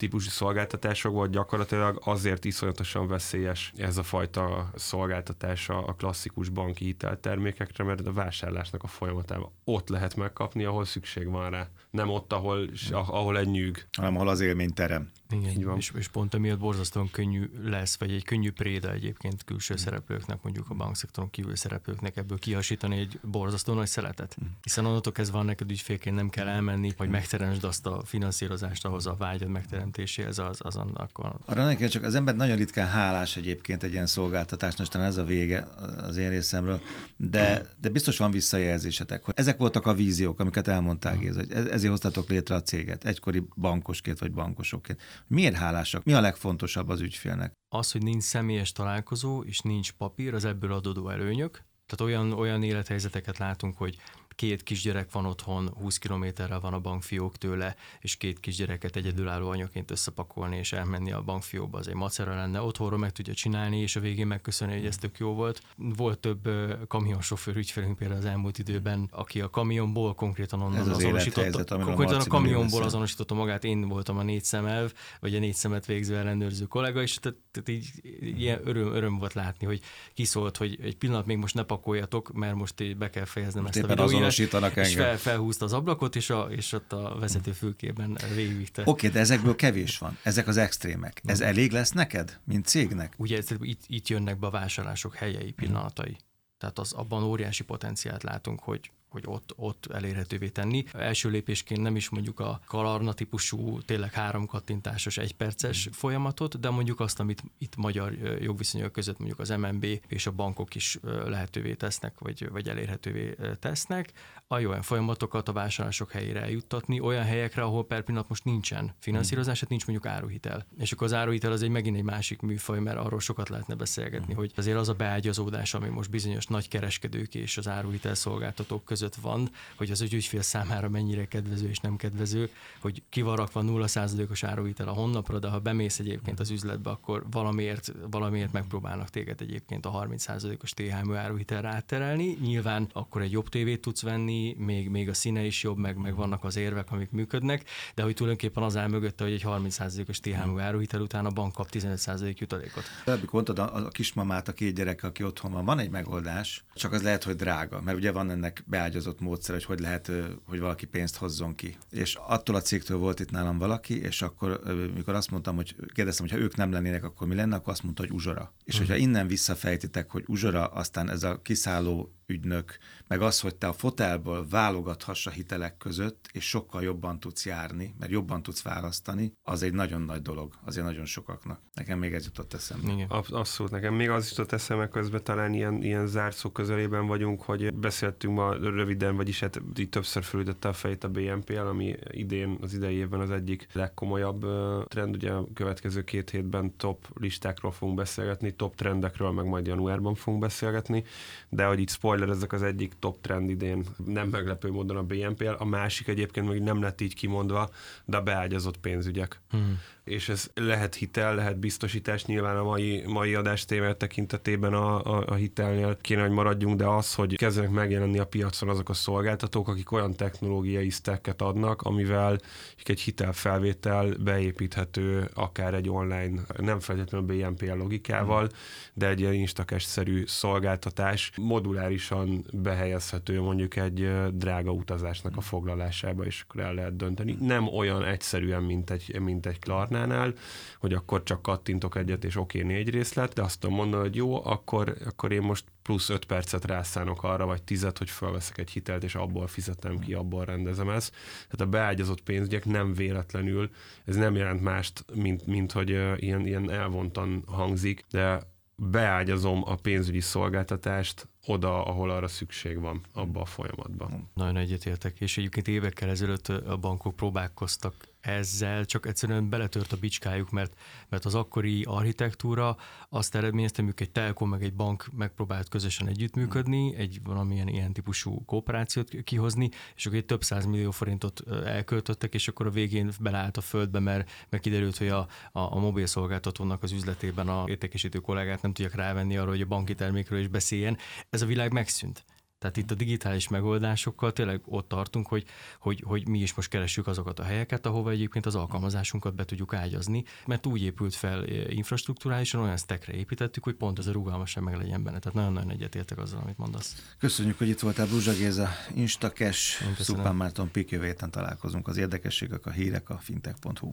típusú 0.00 0.28
szolgáltatásokból 0.28 1.28
gyakorlatilag 1.28 2.00
azért 2.04 2.44
iszonyatosan 2.44 3.06
veszélyes 3.06 3.72
ez 3.76 3.96
a 3.96 4.02
fajta 4.02 4.39
szolgáltatás 4.74 5.68
a 5.68 5.94
klasszikus 5.98 6.48
banki 6.48 6.84
hiteltermékekre, 6.84 7.84
mert 7.84 8.06
a 8.06 8.12
vásárlásnak 8.12 8.82
a 8.82 8.86
folyamatában 8.86 9.52
ott 9.64 9.88
lehet 9.88 10.16
megkapni, 10.16 10.64
ahol 10.64 10.84
szükség 10.84 11.30
van 11.30 11.50
rá. 11.50 11.68
Nem 11.90 12.08
ott, 12.08 12.32
ahol, 12.32 12.68
ahol 12.92 13.38
egy 13.38 13.48
nyűg. 13.48 13.88
Hanem 13.96 14.16
ahol 14.16 14.28
az 14.28 14.40
élmény 14.40 14.72
terem. 14.72 15.10
Igen, 15.30 15.50
Így 15.50 15.64
van. 15.64 15.76
És, 15.76 15.92
és 15.96 16.08
pont 16.08 16.34
emiatt 16.34 16.58
borzasztóan 16.58 17.10
könnyű 17.10 17.50
lesz, 17.62 17.98
vagy 17.98 18.12
egy 18.12 18.24
könnyű 18.24 18.50
préda 18.50 18.92
egyébként 18.92 19.44
külső 19.44 19.74
mm. 19.74 19.76
szereplőknek, 19.76 20.42
mondjuk 20.42 20.70
a 20.70 20.74
bankszektoron 20.74 21.30
kívül 21.30 21.56
szereplőknek 21.56 22.16
ebből 22.16 22.38
kihasítani 22.38 22.98
egy 22.98 23.18
borzasztó 23.22 23.74
nagy 23.74 23.86
szeletet. 23.86 24.36
Mm. 24.44 24.46
Hiszen 24.62 24.86
onnantól 24.86 25.12
ez 25.16 25.30
van 25.30 25.44
neked 25.44 25.70
ügyfélként 25.70 26.16
nem 26.16 26.28
kell 26.28 26.48
elmenni, 26.48 26.92
hogy 26.96 27.08
megteremtsd 27.08 27.64
azt 27.64 27.86
a 27.86 28.02
finanszírozást 28.04 28.84
ahhoz 28.84 29.06
a 29.06 29.14
vágyad 29.18 29.48
megteremtéséhez, 29.48 30.38
az, 30.38 30.58
az 30.62 30.74
van. 30.74 31.40
Arra 31.44 31.64
neki 31.64 31.88
csak 31.88 32.02
az 32.02 32.14
ember 32.14 32.36
nagyon 32.36 32.56
ritkán 32.56 32.88
hálás 32.88 33.36
egyébként 33.36 33.82
egy 33.82 33.92
ilyen 33.92 34.06
szolgáltatásnak, 34.06 34.88
talán 34.88 35.06
ez 35.06 35.16
a 35.16 35.24
vége 35.24 35.68
az 36.02 36.16
én 36.16 36.28
részemről, 36.28 36.80
de, 37.16 37.68
de 37.80 37.88
biztos 37.88 38.18
van 38.18 38.30
visszajelzésetek, 38.30 39.24
hogy 39.24 39.34
ezek 39.36 39.56
voltak 39.56 39.86
a 39.86 39.94
víziók, 39.94 40.40
amiket 40.40 40.68
elmondták, 40.68 41.18
Géza, 41.18 41.38
hogy 41.38 41.52
ezért 41.52 41.90
hoztatok 41.90 42.28
létre 42.28 42.54
a 42.54 42.62
céget, 42.62 43.04
egykori 43.04 43.42
bankosként 43.56 44.18
vagy 44.18 44.32
bankosokként 44.32 45.00
Miért 45.26 45.54
hálásak? 45.54 46.04
Mi 46.04 46.12
a 46.12 46.20
legfontosabb 46.20 46.88
az 46.88 47.00
ügyfélnek? 47.00 47.52
Az, 47.68 47.92
hogy 47.92 48.02
nincs 48.02 48.22
személyes 48.22 48.72
találkozó, 48.72 49.42
és 49.42 49.58
nincs 49.58 49.92
papír, 49.92 50.34
az 50.34 50.44
ebből 50.44 50.72
adódó 50.72 51.08
előnyök. 51.08 51.64
Tehát 51.86 52.12
olyan, 52.12 52.32
olyan 52.32 52.62
élethelyzeteket 52.62 53.38
látunk, 53.38 53.76
hogy 53.76 53.96
két 54.40 54.62
kisgyerek 54.62 55.12
van 55.12 55.26
otthon, 55.26 55.70
20 55.80 55.98
kilométerre 55.98 56.58
van 56.58 56.72
a 56.72 56.78
bankfiók 56.78 57.36
tőle, 57.36 57.76
és 58.00 58.16
két 58.16 58.40
kisgyereket 58.40 58.96
egyedülálló 58.96 59.48
anyaként 59.48 59.90
összepakolni 59.90 60.56
és 60.56 60.72
elmenni 60.72 61.12
a 61.12 61.22
bankfiókba, 61.22 61.78
az 61.78 61.88
egy 61.88 61.94
macera 61.94 62.34
lenne, 62.34 62.60
otthonról 62.60 62.98
meg 62.98 63.12
tudja 63.12 63.34
csinálni, 63.34 63.80
és 63.80 63.96
a 63.96 64.00
végén 64.00 64.26
megköszönni, 64.26 64.72
hogy 64.76 64.86
ez 64.86 64.96
tök 64.96 65.18
jó 65.18 65.34
volt. 65.34 65.62
Volt 65.76 66.18
több 66.18 66.48
kamionsofőr 66.88 67.56
ügyfelünk 67.56 67.96
például 67.96 68.20
az 68.20 68.26
elmúlt 68.26 68.58
időben, 68.58 69.08
aki 69.10 69.40
a 69.40 69.50
kamionból 69.50 70.14
konkrétan 70.14 70.60
onnan 70.60 70.78
ez 70.78 70.86
az 70.86 70.96
azonosította. 70.96 71.78
Konkrétan 71.78 72.20
a 72.20 72.24
kamionból 72.24 72.82
azonosította 72.82 73.34
magát, 73.34 73.64
én 73.64 73.88
voltam 73.88 74.18
a 74.18 74.22
négy 74.22 74.44
szemelv, 74.44 74.92
vagy 75.20 75.34
a 75.34 75.38
négy 75.38 75.54
szemet 75.54 75.86
végző 75.86 76.16
ellenőrző 76.16 76.64
kollega, 76.64 77.02
és 77.02 77.14
tehát, 77.14 77.38
tehát 77.50 77.68
így 77.68 77.90
ilyen 78.38 78.60
öröm, 78.64 78.94
öröm 78.94 79.18
volt 79.18 79.32
látni, 79.32 79.66
hogy 79.66 79.80
kiszólt, 80.14 80.56
hogy 80.56 80.78
egy 80.82 80.96
pillanat 80.96 81.26
még 81.26 81.36
most 81.36 81.54
ne 81.54 81.62
pakoljatok, 81.62 82.32
mert 82.32 82.54
most 82.54 82.96
be 82.96 83.10
kell 83.10 83.24
fejeznem 83.24 83.62
most 83.62 83.76
ezt 83.76 83.84
a 83.84 83.88
videót 83.88 84.29
azonosítanak 84.30 84.76
engem. 84.76 84.90
És 84.90 84.94
fel, 84.94 85.18
felhúzta 85.18 85.64
az 85.64 85.72
ablakot, 85.72 86.16
és, 86.16 86.30
a, 86.30 86.48
és 86.50 86.72
ott 86.72 86.92
a 86.92 87.16
vezetőfülkében 87.20 88.18
végigvitte. 88.34 88.82
Oké, 88.82 88.90
okay, 88.90 89.10
de 89.10 89.18
ezekből 89.18 89.56
kevés 89.56 89.98
van. 89.98 90.18
Ezek 90.22 90.46
az 90.46 90.56
extrémek. 90.56 91.20
Ez 91.24 91.40
elég 91.40 91.72
lesz 91.72 91.90
neked, 91.90 92.40
mint 92.44 92.66
cégnek? 92.66 93.14
Ugye 93.16 93.42
itt, 93.60 93.82
itt 93.86 94.08
jönnek 94.08 94.38
be 94.38 94.46
a 94.46 94.50
vásárlások 94.50 95.14
helyei, 95.14 95.52
pillanatai. 95.52 96.16
Tehát 96.58 96.78
az 96.78 96.92
abban 96.92 97.22
óriási 97.22 97.64
potenciált 97.64 98.22
látunk, 98.22 98.60
hogy 98.60 98.90
hogy 99.10 99.22
ott, 99.26 99.52
ott 99.56 99.86
elérhetővé 99.92 100.48
tenni. 100.48 100.84
Első 100.92 101.30
lépésként 101.30 101.80
nem 101.80 101.96
is 101.96 102.08
mondjuk 102.08 102.40
a 102.40 102.60
kalarna 102.66 103.12
típusú, 103.12 103.80
tényleg 103.80 104.12
három 104.12 104.46
kattintásos, 104.46 105.16
egyperces 105.16 105.88
mm. 105.88 105.92
folyamatot, 105.92 106.60
de 106.60 106.70
mondjuk 106.70 107.00
azt, 107.00 107.20
amit 107.20 107.42
itt 107.58 107.76
magyar 107.76 108.12
jogviszonyok 108.40 108.92
között 108.92 109.18
mondjuk 109.18 109.38
az 109.38 109.48
MNB 109.48 109.86
és 110.06 110.26
a 110.26 110.30
bankok 110.30 110.74
is 110.74 110.98
lehetővé 111.24 111.74
tesznek, 111.74 112.18
vagy, 112.18 112.48
vagy 112.50 112.68
elérhetővé 112.68 113.36
tesznek, 113.58 114.12
a 114.46 114.54
olyan 114.54 114.82
folyamatokat 114.82 115.48
a 115.48 115.52
vásárlások 115.52 116.10
helyére 116.10 116.40
eljuttatni, 116.40 117.00
olyan 117.00 117.24
helyekre, 117.24 117.62
ahol 117.62 117.86
per 117.86 118.02
pillanat 118.02 118.28
most 118.28 118.44
nincsen 118.44 118.94
finanszírozás, 118.98 119.56
mm. 119.56 119.60
hát 119.60 119.68
nincs 119.68 119.86
mondjuk 119.86 120.12
áruhitel. 120.12 120.66
És 120.78 120.92
akkor 120.92 121.06
az 121.06 121.12
áruhitel 121.12 121.52
az 121.52 121.62
egy 121.62 121.68
megint 121.68 121.96
egy 121.96 122.02
másik 122.02 122.40
műfaj, 122.40 122.80
mert 122.80 122.98
arról 122.98 123.20
sokat 123.20 123.48
lehetne 123.48 123.74
beszélgetni, 123.74 124.32
mm. 124.32 124.36
hogy 124.36 124.52
azért 124.56 124.76
az 124.76 124.88
a 124.88 124.94
beágyazódás, 124.94 125.74
ami 125.74 125.88
most 125.88 126.10
bizonyos 126.10 126.46
nagy 126.46 126.68
kereskedők 126.68 127.34
és 127.34 127.56
az 127.56 127.68
áruhitel 127.68 128.14
szolgáltatók 128.14 128.84
között 128.84 128.99
között 129.00 129.22
van, 129.22 129.50
hogy 129.76 129.90
az 129.90 130.00
ügyfél 130.00 130.42
számára 130.42 130.88
mennyire 130.88 131.24
kedvező 131.24 131.68
és 131.68 131.78
nem 131.78 131.96
kedvező, 131.96 132.50
hogy 132.80 133.02
kivarak 133.08 133.52
van 133.52 133.66
0%-os 133.70 134.42
áruvitel 134.42 134.88
a 134.88 134.92
honnapra, 134.92 135.38
de 135.38 135.48
ha 135.48 135.58
bemész 135.58 135.98
egyébként 135.98 136.40
az 136.40 136.50
üzletbe, 136.50 136.90
akkor 136.90 137.24
valamiért, 137.30 137.92
valamiért 138.10 138.52
megpróbálnak 138.52 139.10
téged 139.10 139.40
egyébként 139.40 139.86
a 139.86 140.06
30%-os 140.08 140.70
THM 140.70 141.12
áruhitelre 141.12 141.68
átterelni. 141.68 142.38
Nyilván 142.40 142.88
akkor 142.92 143.22
egy 143.22 143.30
jobb 143.30 143.48
tévét 143.48 143.80
tudsz 143.80 144.02
venni, 144.02 144.54
még, 144.58 144.88
még 144.88 145.08
a 145.08 145.14
színe 145.14 145.44
is 145.44 145.62
jobb, 145.62 145.78
meg, 145.78 145.96
meg 145.96 146.14
vannak 146.14 146.44
az 146.44 146.56
érvek, 146.56 146.90
amik 146.90 147.10
működnek, 147.10 147.64
de 147.94 148.02
hogy 148.02 148.14
tulajdonképpen 148.14 148.62
az 148.62 148.76
áll 148.76 148.88
mögötte, 148.88 149.24
hogy 149.24 149.32
egy 149.32 149.44
30%-os 149.46 150.20
THM 150.20 150.58
áruhitel 150.58 151.00
után 151.00 151.26
a 151.26 151.30
bank 151.30 151.52
kap 151.52 151.68
15% 151.72 152.36
jutalékot. 152.36 152.84
Előbb 153.04 153.28
mondtad 153.32 153.58
a, 153.58 153.76
a 153.76 153.88
kismamát, 153.88 154.48
a 154.48 154.52
két 154.52 154.74
gyerek, 154.74 155.02
aki 155.02 155.24
otthon 155.24 155.52
van. 155.52 155.64
Van 155.64 155.78
egy 155.78 155.90
megoldás, 155.90 156.64
csak 156.74 156.92
az 156.92 157.02
lehet, 157.02 157.24
hogy 157.24 157.36
drága, 157.36 157.80
mert 157.80 157.96
ugye 157.96 158.12
van 158.12 158.30
ennek 158.30 158.64
beágyazott 158.90 159.20
módszer, 159.20 159.54
hogy 159.54 159.64
hogy 159.64 159.80
lehet, 159.80 160.12
hogy 160.44 160.60
valaki 160.60 160.86
pénzt 160.86 161.16
hozzon 161.16 161.54
ki. 161.54 161.76
És 161.90 162.14
attól 162.14 162.54
a 162.54 162.60
cégtől 162.60 162.98
volt 162.98 163.20
itt 163.20 163.30
nálam 163.30 163.58
valaki, 163.58 164.00
és 164.00 164.22
akkor, 164.22 164.60
mikor 164.94 165.14
azt 165.14 165.30
mondtam, 165.30 165.56
hogy 165.56 165.74
kérdeztem, 165.94 166.26
hogy 166.26 166.38
ha 166.38 166.42
ők 166.44 166.56
nem 166.56 166.72
lennének, 166.72 167.04
akkor 167.04 167.26
mi 167.26 167.34
lenne, 167.34 167.56
akkor 167.56 167.72
azt 167.72 167.82
mondta, 167.82 168.02
hogy 168.02 168.12
uzsora. 168.12 168.54
És 168.64 168.74
uh-huh. 168.74 168.88
hogyha 168.88 169.02
innen 169.02 169.26
visszafejtitek, 169.26 170.10
hogy 170.10 170.24
uzsora, 170.26 170.66
aztán 170.66 171.10
ez 171.10 171.22
a 171.22 171.42
kiszálló 171.42 172.14
ügynök, 172.30 172.78
meg 173.06 173.22
az, 173.22 173.40
hogy 173.40 173.56
te 173.56 173.68
a 173.68 173.72
fotelből 173.72 174.46
válogathass 174.48 175.26
a 175.26 175.30
hitelek 175.30 175.76
között, 175.76 176.28
és 176.32 176.48
sokkal 176.48 176.82
jobban 176.82 177.20
tudsz 177.20 177.46
járni, 177.46 177.94
mert 177.98 178.10
jobban 178.10 178.42
tudsz 178.42 178.62
választani, 178.62 179.32
az 179.42 179.62
egy 179.62 179.72
nagyon 179.72 180.02
nagy 180.02 180.22
dolog, 180.22 180.52
azért 180.64 180.86
nagyon 180.86 181.04
sokaknak. 181.04 181.60
Nekem 181.74 181.98
még 181.98 182.14
ez 182.14 182.24
jutott 182.24 182.54
eszembe. 182.54 182.92
Igen. 182.92 183.08
Abszolút, 183.08 183.72
nekem 183.72 183.94
még 183.94 184.10
az 184.10 184.30
jutott 184.30 184.52
eszembe 184.52 184.88
közben, 184.88 185.24
talán 185.24 185.54
ilyen, 185.54 185.82
ilyen 185.82 186.06
zárt 186.06 186.36
szó 186.36 186.50
közelében 186.50 187.06
vagyunk, 187.06 187.42
hogy 187.42 187.74
beszéltünk 187.74 188.34
ma 188.34 188.54
röviden, 188.80 189.16
vagyis 189.16 189.40
hát 189.40 189.60
így 189.78 189.88
többször 189.88 190.22
felütötte 190.22 190.68
a 190.68 190.72
fejét 190.72 191.04
a 191.04 191.08
BNPL, 191.08 191.58
ami 191.58 191.96
idén, 192.10 192.58
az 192.60 192.74
idei 192.74 192.94
évben 192.94 193.20
az 193.20 193.30
egyik 193.30 193.66
legkomolyabb 193.72 194.46
trend, 194.88 195.14
ugye 195.14 195.30
a 195.30 195.46
következő 195.54 196.04
két 196.04 196.30
hétben 196.30 196.76
top 196.76 197.06
listákról 197.20 197.72
fogunk 197.72 197.98
beszélgetni, 197.98 198.54
top 198.54 198.74
trendekről, 198.74 199.30
meg 199.30 199.46
majd 199.46 199.66
januárban 199.66 200.14
fogunk 200.14 200.42
beszélgetni, 200.42 201.04
de 201.48 201.64
hogy 201.64 201.80
itt 201.80 201.90
spoiler 201.90 202.28
ezek 202.28 202.52
az 202.52 202.62
egyik 202.62 202.92
top 202.98 203.20
trend 203.20 203.50
idén, 203.50 203.84
nem 204.06 204.28
meglepő 204.28 204.70
módon 204.70 204.96
a 204.96 205.02
BNPL, 205.02 205.48
a 205.58 205.64
másik 205.64 206.08
egyébként 206.08 206.48
még 206.48 206.62
nem 206.62 206.82
lett 206.82 207.00
így 207.00 207.14
kimondva, 207.14 207.70
de 208.04 208.20
beágyazott 208.20 208.76
pénzügyek. 208.76 209.40
Hmm 209.50 209.80
és 210.10 210.28
ez 210.28 210.50
lehet 210.54 210.94
hitel, 210.94 211.34
lehet 211.34 211.58
biztosítás, 211.58 212.24
nyilván 212.24 212.56
a 212.56 212.62
mai, 212.62 213.02
mai 213.06 213.34
adás 213.34 213.64
témát 213.64 213.96
tekintetében 213.96 214.72
a, 214.72 215.04
a, 215.04 215.24
a 215.26 215.34
hitelnél 215.34 215.96
kéne, 216.00 216.20
hogy 216.20 216.30
maradjunk, 216.30 216.76
de 216.76 216.86
az, 216.86 217.14
hogy 217.14 217.36
kezdenek 217.36 217.70
megjelenni 217.70 218.18
a 218.18 218.26
piacon 218.26 218.68
azok 218.68 218.88
a 218.88 218.94
szolgáltatók, 218.94 219.68
akik 219.68 219.92
olyan 219.92 220.14
technológiai 220.14 220.90
stacket 220.90 221.42
adnak, 221.42 221.82
amivel 221.82 222.38
egy 222.84 223.00
hitelfelvétel 223.00 224.14
beépíthető 224.20 225.30
akár 225.34 225.74
egy 225.74 225.88
online, 225.88 226.40
nem 226.56 226.80
feltétlenül 226.80 227.26
BNPL 227.26 227.76
logikával, 227.76 228.40
hmm. 228.40 228.58
de 228.94 229.08
egy 229.08 229.20
ilyen 229.20 229.34
instacash-szerű 229.34 230.24
szolgáltatás 230.26 231.32
modulárisan 231.36 232.44
behelyezhető 232.52 233.40
mondjuk 233.40 233.76
egy 233.76 234.10
drága 234.32 234.70
utazásnak 234.70 235.36
a 235.36 235.40
foglalásába, 235.40 236.24
és 236.24 236.44
akkor 236.48 236.60
el 236.60 236.74
lehet 236.74 236.96
dönteni. 236.96 237.36
Nem 237.40 237.68
olyan 237.68 238.04
egyszerűen, 238.04 238.62
mint 238.62 238.90
egy, 238.90 239.20
mint 239.20 239.46
egy 239.46 239.58
Klarna, 239.58 239.99
Klarnánál, 240.00 240.32
hogy 240.78 240.92
akkor 240.92 241.22
csak 241.22 241.42
kattintok 241.42 241.96
egyet, 241.96 242.24
és 242.24 242.36
oké, 242.36 242.62
okay, 242.62 242.72
négy 242.72 242.90
részlet, 242.90 243.32
de 243.32 243.42
azt 243.42 243.60
tudom 243.60 243.76
mondani, 243.76 244.02
hogy 244.02 244.16
jó, 244.16 244.44
akkor, 244.44 244.96
akkor 245.04 245.32
én 245.32 245.42
most 245.42 245.64
plusz 245.82 246.08
öt 246.08 246.24
percet 246.24 246.64
rászánok 246.64 247.22
arra, 247.22 247.46
vagy 247.46 247.62
tizet, 247.62 247.98
hogy 247.98 248.10
felveszek 248.10 248.58
egy 248.58 248.70
hitelt, 248.70 249.04
és 249.04 249.14
abból 249.14 249.46
fizetem 249.46 249.98
ki, 249.98 250.14
abból 250.14 250.44
rendezem 250.44 250.88
ezt. 250.88 251.14
Tehát 251.32 251.60
a 251.60 251.66
beágyazott 251.66 252.20
pénzügyek 252.20 252.64
nem 252.64 252.94
véletlenül, 252.94 253.70
ez 254.04 254.16
nem 254.16 254.36
jelent 254.36 254.62
mást, 254.62 255.04
mint, 255.14 255.46
mint 255.46 255.72
hogy 255.72 255.88
ilyen, 256.16 256.46
ilyen 256.46 256.70
elvontan 256.70 257.44
hangzik, 257.46 258.04
de 258.10 258.48
beágyazom 258.76 259.62
a 259.66 259.74
pénzügyi 259.74 260.20
szolgáltatást 260.20 261.28
oda, 261.46 261.84
ahol 261.84 262.10
arra 262.10 262.28
szükség 262.28 262.80
van 262.80 263.00
abba 263.12 263.40
a 263.40 263.44
folyamatban. 263.44 264.30
Nagyon 264.34 264.56
egyetértek, 264.56 265.20
és 265.20 265.38
egyébként 265.38 265.68
évekkel 265.68 266.08
ezelőtt 266.08 266.48
a 266.48 266.76
bankok 266.76 267.16
próbálkoztak 267.16 267.94
ezzel 268.20 268.84
csak 268.84 269.06
egyszerűen 269.06 269.48
beletört 269.48 269.92
a 269.92 269.96
bicskájuk, 269.96 270.50
mert, 270.50 270.74
mert 271.08 271.24
az 271.24 271.34
akkori 271.34 271.82
architektúra 271.84 272.76
azt 273.08 273.34
eredményezte, 273.34 273.82
hogy 273.82 273.94
egy 273.96 274.10
telkom 274.10 274.48
meg 274.48 274.62
egy 274.62 274.74
bank 274.74 275.08
megpróbált 275.16 275.68
közösen 275.68 276.08
együttműködni, 276.08 276.94
egy 276.94 277.20
valamilyen 277.24 277.68
ilyen 277.68 277.92
típusú 277.92 278.44
kooperációt 278.44 279.10
kihozni, 279.24 279.70
és 279.96 280.06
akkor 280.06 280.18
egy 280.18 280.24
több 280.24 280.42
száz 280.42 280.64
millió 280.66 280.90
forintot 280.90 281.42
elköltöttek, 281.64 282.34
és 282.34 282.48
akkor 282.48 282.66
a 282.66 282.70
végén 282.70 283.10
beleállt 283.20 283.56
a 283.56 283.60
földbe, 283.60 283.98
mert, 283.98 284.30
mert 284.48 284.98
hogy 284.98 285.08
a, 285.08 285.18
a, 285.18 285.28
a 285.52 285.78
mobil 285.78 286.06
szolgáltatónak 286.06 286.82
az 286.82 286.92
üzletében 286.92 287.48
a 287.48 287.64
értékesítő 287.66 288.18
kollégát 288.18 288.62
nem 288.62 288.72
tudják 288.72 288.94
rávenni 288.94 289.36
arra, 289.36 289.50
hogy 289.50 289.60
a 289.60 289.66
banki 289.66 289.94
termékről 289.94 290.40
is 290.40 290.48
beszéljen. 290.48 290.98
Ez 291.30 291.42
a 291.42 291.46
világ 291.46 291.72
megszűnt. 291.72 292.24
Tehát 292.60 292.76
itt 292.76 292.90
a 292.90 292.94
digitális 292.94 293.48
megoldásokkal 293.48 294.32
tényleg 294.32 294.60
ott 294.64 294.88
tartunk, 294.88 295.26
hogy, 295.26 295.44
hogy, 295.78 296.02
hogy 296.06 296.28
mi 296.28 296.38
is 296.38 296.54
most 296.54 296.68
keressük 296.68 297.06
azokat 297.06 297.38
a 297.38 297.42
helyeket, 297.42 297.86
ahova 297.86 298.10
egyébként 298.10 298.46
az 298.46 298.54
alkalmazásunkat 298.54 299.34
be 299.34 299.44
tudjuk 299.44 299.74
ágyazni, 299.74 300.24
mert 300.46 300.66
úgy 300.66 300.82
épült 300.82 301.14
fel 301.14 301.44
eh, 301.44 301.76
infrastruktúrálisan, 301.76 302.60
olyan 302.60 302.76
stackre 302.76 303.12
építettük, 303.12 303.64
hogy 303.64 303.74
pont 303.74 303.98
ez 303.98 304.06
a 304.06 304.12
rugalmasság 304.12 304.64
meg 304.64 304.76
legyen 304.76 305.02
benne. 305.02 305.18
Tehát 305.18 305.36
nagyon-nagyon 305.36 305.70
egyetértek 305.70 306.18
azzal, 306.18 306.40
amit 306.40 306.58
mondasz. 306.58 307.14
Köszönjük, 307.18 307.58
hogy 307.58 307.68
itt 307.68 307.80
voltál, 307.80 308.06
Bruzsa 308.06 308.32
Géza, 308.32 308.68
Instacash, 308.94 309.82
Szupán 309.98 310.36
Márton 310.36 310.70
Pik, 310.70 310.90
jövő 310.90 311.14
találkozunk. 311.30 311.88
Az 311.88 311.96
érdekességek, 311.96 312.66
a 312.66 312.70
hírek 312.70 313.10
a 313.10 313.18
fintech.hu. 313.18 313.92